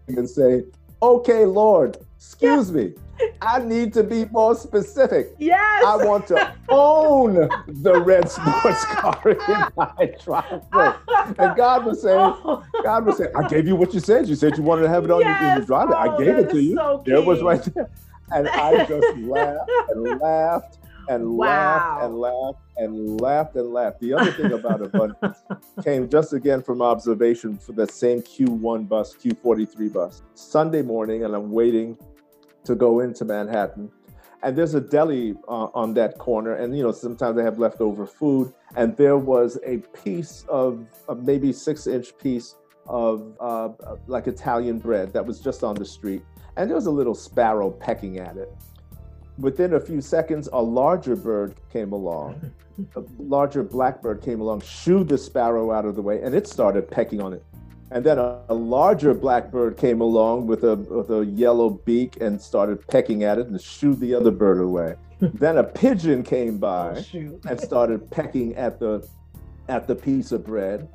and 0.08 0.28
saying, 0.28 0.70
okay, 1.00 1.44
Lord, 1.44 1.98
excuse 2.16 2.72
me. 2.72 2.94
I 3.40 3.58
need 3.60 3.92
to 3.94 4.02
be 4.02 4.24
more 4.26 4.54
specific. 4.54 5.34
Yes. 5.38 5.84
I 5.86 6.04
want 6.04 6.26
to 6.28 6.54
own 6.68 7.48
the 7.68 8.00
red 8.00 8.30
sports 8.30 8.84
car 8.86 9.20
in 9.24 9.72
my 9.76 10.14
driveway. 10.22 10.92
And 11.38 11.56
God 11.56 11.84
was 11.84 12.02
saying, 12.02 12.18
oh. 12.18 12.64
God 12.82 13.06
was 13.06 13.18
saying, 13.18 13.32
I 13.34 13.48
gave 13.48 13.66
you 13.66 13.76
what 13.76 13.94
you 13.94 14.00
said. 14.00 14.28
You 14.28 14.34
said 14.34 14.56
you 14.56 14.62
wanted 14.62 14.82
to 14.82 14.88
have 14.88 15.04
it 15.04 15.10
on 15.10 15.20
yes. 15.20 15.40
your, 15.40 15.50
in 15.50 15.56
your 15.58 15.66
driveway. 15.66 15.96
Oh, 15.96 16.14
I 16.14 16.18
gave 16.18 16.38
it 16.38 16.50
to 16.50 16.62
you. 16.62 16.76
So 16.76 17.02
there 17.04 17.16
it 17.16 17.24
was 17.24 17.42
right 17.42 17.62
there. 17.74 17.90
And 18.30 18.48
I 18.48 18.86
just 18.86 19.18
laughed 19.18 19.70
and 19.90 20.20
laughed 20.20 20.78
and 21.08 21.30
wow. 21.30 21.46
laughed 21.46 22.04
and 22.04 22.18
laughed 22.18 22.58
and 22.76 23.20
laughed 23.20 23.56
and 23.56 23.72
laughed. 23.72 24.00
The 24.00 24.14
other 24.14 24.32
thing 24.32 24.52
about 24.52 24.82
abundance 24.82 25.38
came 25.84 26.08
just 26.08 26.32
again 26.32 26.62
from 26.62 26.80
observation 26.80 27.58
for 27.58 27.72
the 27.72 27.86
same 27.86 28.22
Q1 28.22 28.88
bus, 28.88 29.14
Q43 29.14 29.92
bus. 29.92 30.22
Sunday 30.34 30.82
morning, 30.82 31.24
and 31.24 31.34
I'm 31.34 31.50
waiting 31.50 31.98
to 32.64 32.74
go 32.74 33.00
into 33.00 33.24
Manhattan. 33.24 33.90
And 34.42 34.56
there's 34.56 34.74
a 34.74 34.80
deli 34.80 35.36
uh, 35.46 35.68
on 35.72 35.94
that 35.94 36.18
corner, 36.18 36.54
and 36.54 36.76
you 36.76 36.82
know 36.82 36.90
sometimes 36.92 37.36
they 37.36 37.44
have 37.44 37.58
leftover 37.58 38.06
food. 38.06 38.52
And 38.74 38.96
there 38.96 39.16
was 39.16 39.58
a 39.64 39.78
piece 40.04 40.44
of, 40.48 40.86
of 41.08 41.24
maybe 41.24 41.52
six 41.52 41.86
inch 41.86 42.16
piece 42.18 42.56
of 42.86 43.36
uh, 43.38 43.68
like 44.08 44.26
Italian 44.26 44.78
bread 44.78 45.12
that 45.12 45.24
was 45.24 45.38
just 45.40 45.62
on 45.62 45.76
the 45.76 45.84
street, 45.84 46.22
and 46.56 46.68
there 46.68 46.74
was 46.74 46.86
a 46.86 46.90
little 46.90 47.14
sparrow 47.14 47.70
pecking 47.70 48.18
at 48.18 48.36
it. 48.36 48.52
Within 49.38 49.74
a 49.74 49.80
few 49.80 50.00
seconds, 50.00 50.48
a 50.52 50.60
larger 50.60 51.16
bird 51.16 51.54
came 51.72 51.92
along. 51.92 52.52
a 52.96 53.02
larger 53.18 53.62
blackbird 53.62 54.22
came 54.22 54.40
along, 54.40 54.60
shooed 54.60 55.08
the 55.08 55.18
sparrow 55.18 55.70
out 55.70 55.84
of 55.84 55.94
the 55.94 56.02
way, 56.02 56.20
and 56.22 56.34
it 56.34 56.46
started 56.46 56.90
pecking 56.90 57.20
on 57.20 57.32
it. 57.32 57.44
And 57.92 58.04
then 58.04 58.18
a, 58.18 58.40
a, 58.48 58.54
larger 58.54 59.12
blackbird 59.12 59.76
came 59.76 60.00
along 60.00 60.46
with 60.46 60.64
a, 60.64 60.76
with 60.76 61.10
a 61.10 61.26
yellow 61.26 61.68
beak 61.68 62.20
and 62.22 62.40
started 62.40 62.86
pecking 62.88 63.22
at 63.22 63.38
it 63.38 63.48
and 63.48 63.60
shooed 63.60 64.00
the 64.00 64.14
other 64.14 64.30
bird 64.30 64.60
away. 64.60 64.94
then 65.20 65.58
a 65.58 65.64
pigeon 65.64 66.22
came 66.22 66.56
by 66.56 67.04
oh, 67.14 67.40
and 67.48 67.60
started 67.60 68.10
pecking 68.10 68.56
at 68.56 68.80
the 68.80 69.06
at 69.68 69.86
the 69.86 69.94
piece 69.94 70.32
of 70.32 70.44
bread 70.44 70.88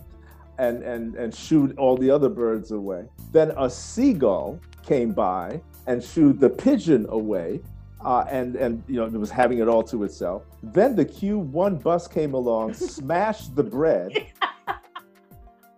and, 0.58 0.84
and, 0.84 1.16
and 1.16 1.34
shooed 1.34 1.78
all 1.78 1.96
the 1.96 2.10
other 2.10 2.30
birds 2.30 2.72
away. 2.72 3.06
Then 3.32 3.54
a 3.58 3.70
seagull 3.70 4.60
came 4.84 5.14
by 5.14 5.62
and 5.86 6.04
shooed 6.04 6.40
the 6.40 6.50
pigeon 6.50 7.06
away. 7.10 7.62
Uh, 8.04 8.26
and 8.30 8.56
and 8.56 8.84
you 8.88 8.96
know 8.96 9.06
it 9.06 9.14
was 9.14 9.32
having 9.32 9.58
it 9.58 9.68
all 9.68 9.84
to 9.84 10.04
itself. 10.04 10.44
Then 10.62 10.96
the 10.96 11.06
Q1 11.06 11.82
bus 11.82 12.08
came 12.08 12.36
along, 12.36 12.74
smashed 12.76 13.56
the 13.56 13.64
bread, 13.64 14.28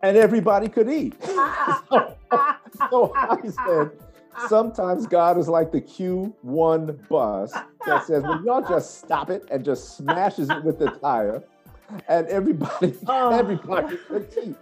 and 0.01 0.17
everybody 0.17 0.69
could 0.69 0.89
eat. 0.89 1.15
so, 1.23 2.15
so 2.89 3.13
I 3.15 3.37
said, 3.43 3.91
sometimes 4.47 5.07
God 5.07 5.37
is 5.37 5.47
like 5.47 5.71
the 5.71 5.81
Q1 5.81 7.07
bus 7.07 7.51
that 7.85 8.05
says, 8.05 8.23
well, 8.23 8.43
y'all 8.43 8.67
just 8.67 8.99
stop 8.99 9.29
it 9.29 9.45
and 9.51 9.63
just 9.63 9.97
smashes 9.97 10.49
it 10.49 10.63
with 10.63 10.79
the 10.79 10.91
tire, 10.91 11.43
and 12.07 12.27
everybody, 12.27 12.95
oh. 13.07 13.37
everybody 13.37 13.97
could 14.07 14.27
eat. 14.43 14.55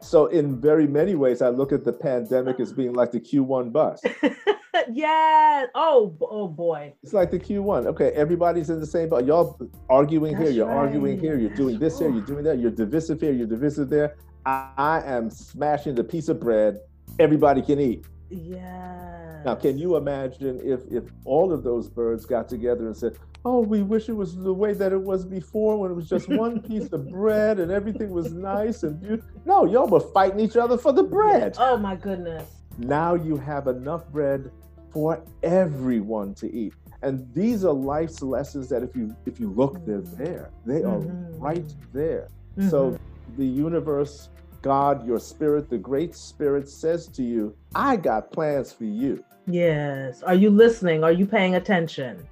So 0.00 0.26
in 0.26 0.60
very 0.60 0.86
many 0.86 1.14
ways, 1.14 1.42
I 1.42 1.50
look 1.50 1.72
at 1.72 1.84
the 1.84 1.92
pandemic 1.92 2.58
as 2.58 2.72
being 2.72 2.94
like 2.94 3.12
the 3.12 3.20
Q1 3.20 3.70
bus. 3.70 4.02
yeah. 4.92 5.66
Oh, 5.74 6.16
oh 6.20 6.48
boy. 6.48 6.94
It's 7.02 7.12
like 7.12 7.30
the 7.30 7.38
Q1. 7.38 7.86
Okay, 7.86 8.10
everybody's 8.10 8.70
in 8.70 8.80
the 8.80 8.86
same 8.86 9.08
boat. 9.08 9.24
Y'all 9.24 9.58
arguing 9.88 10.32
That's 10.32 10.44
here, 10.44 10.52
you're 10.52 10.66
right. 10.66 10.76
arguing 10.76 11.18
here, 11.18 11.38
you're 11.38 11.54
doing 11.54 11.78
this 11.78 11.98
here, 11.98 12.10
you're 12.10 12.24
doing 12.24 12.44
that, 12.44 12.58
you're 12.58 12.70
divisive 12.70 13.20
here, 13.20 13.32
you're 13.32 13.46
divisive 13.46 13.88
there. 13.88 14.16
I, 14.46 14.70
I 14.76 15.02
am 15.04 15.30
smashing 15.30 15.94
the 15.94 16.04
piece 16.04 16.28
of 16.28 16.40
bread 16.40 16.78
everybody 17.18 17.62
can 17.62 17.80
eat. 17.80 18.04
Yeah. 18.30 19.42
Now, 19.44 19.54
can 19.54 19.78
you 19.78 19.96
imagine 19.96 20.60
if 20.62 20.80
if 20.90 21.04
all 21.24 21.52
of 21.52 21.64
those 21.64 21.88
birds 21.88 22.26
got 22.26 22.48
together 22.48 22.86
and 22.86 22.96
said, 22.96 23.16
"Oh, 23.44 23.60
we 23.60 23.82
wish 23.82 24.08
it 24.08 24.12
was 24.12 24.36
the 24.36 24.52
way 24.52 24.72
that 24.74 24.92
it 24.92 25.00
was 25.00 25.24
before, 25.24 25.78
when 25.78 25.90
it 25.90 25.94
was 25.94 26.08
just 26.08 26.28
one 26.28 26.60
piece 26.68 26.92
of 26.92 27.10
bread 27.10 27.58
and 27.58 27.72
everything 27.72 28.10
was 28.10 28.32
nice 28.32 28.82
and 28.82 29.00
beautiful"? 29.00 29.30
No, 29.46 29.64
y'all 29.64 29.88
were 29.88 30.00
fighting 30.00 30.40
each 30.40 30.56
other 30.56 30.76
for 30.76 30.92
the 30.92 31.02
bread. 31.02 31.56
Oh 31.58 31.76
my 31.76 31.96
goodness. 31.96 32.48
Now 32.78 33.14
you 33.14 33.36
have 33.36 33.66
enough 33.66 34.06
bread 34.08 34.50
for 34.92 35.22
everyone 35.42 36.34
to 36.34 36.52
eat. 36.52 36.74
And 37.02 37.32
these 37.32 37.64
are 37.64 37.72
life's 37.72 38.22
lessons 38.22 38.68
that 38.68 38.82
if 38.82 38.94
you 38.94 39.16
if 39.26 39.40
you 39.40 39.50
look, 39.50 39.84
they're 39.86 40.00
mm-hmm. 40.00 40.24
there. 40.24 40.50
They 40.66 40.82
are 40.82 40.98
mm-hmm. 40.98 41.38
right 41.38 41.74
there. 41.92 42.28
Mm-hmm. 42.58 42.68
So 42.68 42.98
the 43.36 43.46
universe, 43.46 44.28
God, 44.62 45.06
your 45.06 45.18
spirit, 45.18 45.70
the 45.70 45.78
great 45.78 46.14
spirit 46.14 46.68
says 46.68 47.06
to 47.08 47.22
you, 47.22 47.56
I 47.74 47.96
got 47.96 48.32
plans 48.32 48.72
for 48.72 48.84
you. 48.84 49.24
Yes. 49.46 50.22
Are 50.22 50.34
you 50.34 50.50
listening? 50.50 51.02
Are 51.02 51.12
you 51.12 51.26
paying 51.26 51.54
attention? 51.54 52.26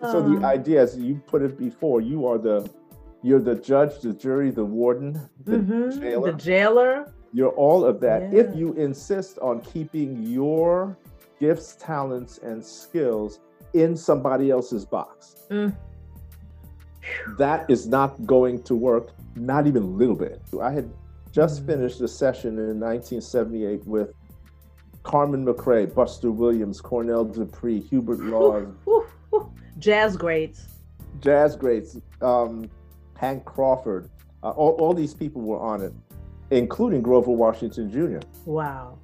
So 0.00 0.18
um, 0.18 0.40
the 0.40 0.46
idea 0.46 0.82
is 0.82 0.96
you 0.96 1.20
put 1.26 1.42
it 1.42 1.58
before, 1.58 2.00
you 2.00 2.26
are 2.26 2.38
the 2.38 2.68
you're 3.24 3.40
the 3.40 3.54
judge, 3.54 4.00
the 4.00 4.12
jury, 4.12 4.50
the 4.50 4.64
warden, 4.64 5.20
the 5.44 5.58
mm-hmm, 5.58 6.00
jailer. 6.00 6.32
The 6.32 6.38
jailer. 6.38 7.12
You're 7.32 7.52
all 7.52 7.84
of 7.84 8.00
that. 8.00 8.32
Yeah. 8.32 8.40
If 8.40 8.56
you 8.56 8.74
insist 8.74 9.38
on 9.38 9.60
keeping 9.60 10.22
your 10.24 10.98
gifts, 11.42 11.74
talents, 11.74 12.38
and 12.38 12.64
skills 12.64 13.40
in 13.74 13.96
somebody 13.96 14.52
else's 14.52 14.84
box. 14.84 15.34
Mm. 15.50 15.76
that 17.36 17.68
is 17.68 17.88
not 17.88 18.24
going 18.24 18.62
to 18.62 18.76
work, 18.76 19.10
not 19.34 19.66
even 19.66 19.82
a 19.82 19.86
little 19.86 20.14
bit. 20.14 20.40
I 20.62 20.70
had 20.70 20.88
just 21.32 21.62
mm. 21.62 21.66
finished 21.66 22.00
a 22.00 22.06
session 22.06 22.50
in 22.58 22.78
1978 22.78 23.84
with 23.88 24.14
Carmen 25.02 25.44
McRae, 25.44 25.92
Buster 25.92 26.30
Williams, 26.30 26.80
Cornell 26.80 27.24
Dupree, 27.24 27.80
Hubert 27.80 28.20
Laws. 28.20 28.68
Jazz 29.78 30.16
greats. 30.16 30.68
Jazz 31.18 31.56
greats. 31.56 31.98
Um, 32.20 32.70
Hank 33.16 33.44
Crawford. 33.44 34.08
Uh, 34.44 34.50
all, 34.50 34.76
all 34.78 34.94
these 34.94 35.12
people 35.12 35.42
were 35.42 35.58
on 35.58 35.82
it, 35.82 35.92
including 36.52 37.02
Grover 37.02 37.32
Washington 37.32 37.90
Jr. 37.90 38.24
Wow. 38.44 38.98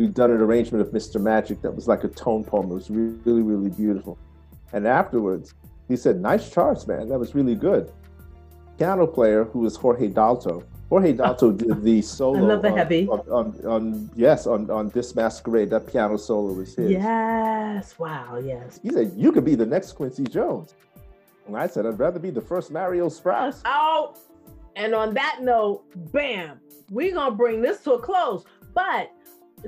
We'd 0.00 0.14
done 0.14 0.30
an 0.30 0.40
arrangement 0.40 0.80
of 0.80 0.94
Mr. 0.94 1.20
Magic 1.20 1.60
that 1.60 1.76
was 1.76 1.86
like 1.86 2.04
a 2.04 2.08
tone 2.08 2.42
poem. 2.42 2.70
It 2.70 2.74
was 2.74 2.88
really, 2.88 3.42
really 3.42 3.68
beautiful. 3.68 4.16
And 4.72 4.86
afterwards, 4.86 5.52
he 5.88 5.96
said, 5.98 6.22
Nice 6.22 6.48
charts, 6.48 6.86
man. 6.86 7.06
That 7.10 7.18
was 7.18 7.34
really 7.34 7.54
good. 7.54 7.92
Piano 8.78 9.06
player 9.06 9.44
who 9.44 9.58
was 9.58 9.76
Jorge 9.76 10.08
Dalto. 10.08 10.64
Jorge 10.88 11.12
Dalto 11.12 11.52
did 11.58 11.82
the 11.82 12.00
solo. 12.00 12.38
I 12.38 12.40
love 12.40 12.62
the 12.62 12.70
on, 12.70 12.78
heavy. 12.78 13.08
On, 13.08 13.20
on, 13.28 13.66
on, 13.66 14.10
yes, 14.16 14.46
on, 14.46 14.70
on 14.70 14.88
This 14.88 15.14
Masquerade. 15.14 15.68
That 15.68 15.86
piano 15.86 16.16
solo 16.16 16.54
was 16.54 16.74
his. 16.74 16.92
Yes. 16.92 17.98
Wow. 17.98 18.40
Yes. 18.42 18.80
He 18.82 18.88
said, 18.88 19.12
You 19.14 19.32
could 19.32 19.44
be 19.44 19.54
the 19.54 19.66
next 19.66 19.92
Quincy 19.92 20.24
Jones. 20.24 20.72
And 21.46 21.54
I 21.58 21.66
said, 21.66 21.84
I'd 21.84 21.98
rather 21.98 22.18
be 22.18 22.30
the 22.30 22.40
first 22.40 22.70
Mario 22.70 23.10
Sprouse. 23.10 23.60
Oh, 23.66 24.16
and 24.76 24.94
on 24.94 25.12
that 25.12 25.40
note, 25.42 25.84
bam, 26.10 26.58
we're 26.90 27.12
going 27.12 27.32
to 27.32 27.36
bring 27.36 27.60
this 27.60 27.82
to 27.82 27.92
a 27.92 27.98
close. 27.98 28.44
But 28.72 29.10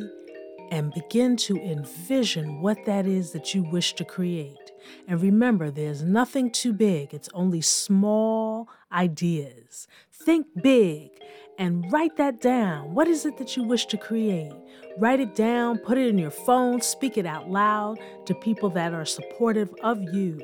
and 0.72 0.94
begin 0.94 1.36
to 1.36 1.58
envision 1.58 2.62
what 2.62 2.86
that 2.86 3.06
is 3.06 3.32
that 3.32 3.54
you 3.54 3.62
wish 3.62 3.94
to 3.94 4.06
create. 4.06 4.72
And 5.08 5.22
remember, 5.22 5.70
there's 5.70 6.02
nothing 6.02 6.50
too 6.50 6.74
big, 6.74 7.14
it's 7.14 7.30
only 7.34 7.62
small 7.62 8.70
ideas. 8.92 9.88
Think 10.12 10.48
big 10.64 11.12
and 11.58 11.92
write 11.92 12.16
that 12.18 12.40
down. 12.40 12.94
What 12.96 13.08
is 13.08 13.26
it 13.26 13.38
that 13.38 13.58
you 13.58 13.64
wish 13.64 13.86
to 13.88 13.98
create? 13.98 14.54
Write 14.98 15.20
it 15.20 15.36
down, 15.36 15.78
put 15.78 15.98
it 15.98 16.08
in 16.08 16.18
your 16.18 16.32
phone, 16.32 16.82
speak 16.82 17.18
it 17.18 17.26
out 17.26 17.50
loud 17.50 18.00
to 18.26 18.34
people 18.34 18.70
that 18.70 18.94
are 18.94 19.06
supportive 19.06 19.74
of 19.84 20.02
you, 20.14 20.40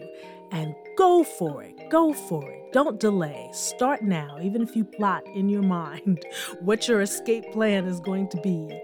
and 0.52 0.76
go 0.98 1.24
for 1.24 1.64
it. 1.64 1.90
Go 1.90 2.14
for 2.14 2.50
it. 2.50 2.74
Don't 2.74 3.00
delay. 3.00 3.50
Start 3.54 4.02
now, 4.02 4.38
even 4.42 4.62
if 4.62 4.76
you 4.76 4.84
plot 4.84 5.26
in 5.36 5.48
your 5.48 5.62
mind 5.78 6.24
what 6.60 6.88
your 6.88 7.02
escape 7.02 7.50
plan 7.52 7.86
is 7.86 8.00
going 8.02 8.28
to 8.30 8.42
be 8.42 8.80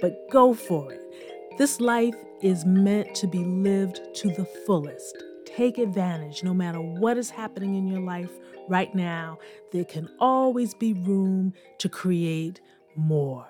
but 0.00 0.30
go 0.30 0.54
for 0.54 0.92
it. 0.92 1.02
This 1.58 1.80
life 1.80 2.14
is 2.40 2.64
meant 2.64 3.14
to 3.16 3.26
be 3.26 3.44
lived 3.44 4.00
to 4.14 4.28
the 4.30 4.44
fullest. 4.66 5.22
Take 5.44 5.78
advantage 5.78 6.44
no 6.44 6.54
matter 6.54 6.80
what 6.80 7.18
is 7.18 7.30
happening 7.30 7.74
in 7.74 7.88
your 7.88 8.00
life 8.00 8.30
right 8.68 8.94
now. 8.94 9.38
There 9.72 9.84
can 9.84 10.08
always 10.20 10.74
be 10.74 10.92
room 10.92 11.52
to 11.78 11.88
create 11.88 12.60
more. 12.94 13.46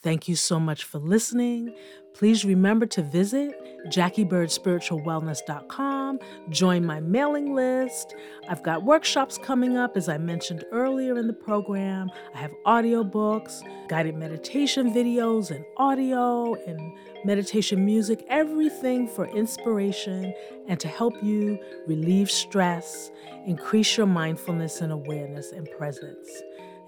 Thank 0.00 0.28
you 0.28 0.36
so 0.36 0.60
much 0.60 0.84
for 0.84 0.98
listening. 0.98 1.74
Please 2.14 2.44
remember 2.44 2.86
to 2.86 3.02
visit 3.02 3.52
JackieBirdSpiritualWellness.com, 3.88 6.20
join 6.50 6.86
my 6.86 7.00
mailing 7.00 7.52
list. 7.54 8.14
I've 8.48 8.62
got 8.62 8.84
workshops 8.84 9.38
coming 9.38 9.76
up, 9.76 9.96
as 9.96 10.08
I 10.08 10.18
mentioned 10.18 10.64
earlier 10.72 11.18
in 11.18 11.26
the 11.26 11.32
program. 11.32 12.10
I 12.34 12.38
have 12.38 12.52
audiobooks, 12.66 13.62
guided 13.88 14.14
meditation 14.16 14.92
videos, 14.92 15.50
and 15.50 15.64
audio 15.76 16.54
and 16.66 16.92
meditation 17.24 17.84
music, 17.84 18.24
everything 18.28 19.08
for 19.08 19.26
inspiration 19.26 20.32
and 20.68 20.78
to 20.80 20.88
help 20.88 21.14
you 21.22 21.58
relieve 21.86 22.30
stress, 22.30 23.10
increase 23.46 23.96
your 23.96 24.06
mindfulness 24.06 24.80
and 24.80 24.92
awareness 24.92 25.52
and 25.52 25.68
presence. 25.78 26.28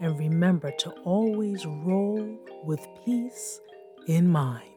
And 0.00 0.18
remember 0.18 0.70
to 0.78 0.90
always 1.04 1.66
roll 1.66 2.38
with 2.64 2.86
peace 3.04 3.60
in 4.06 4.28
mind. 4.28 4.69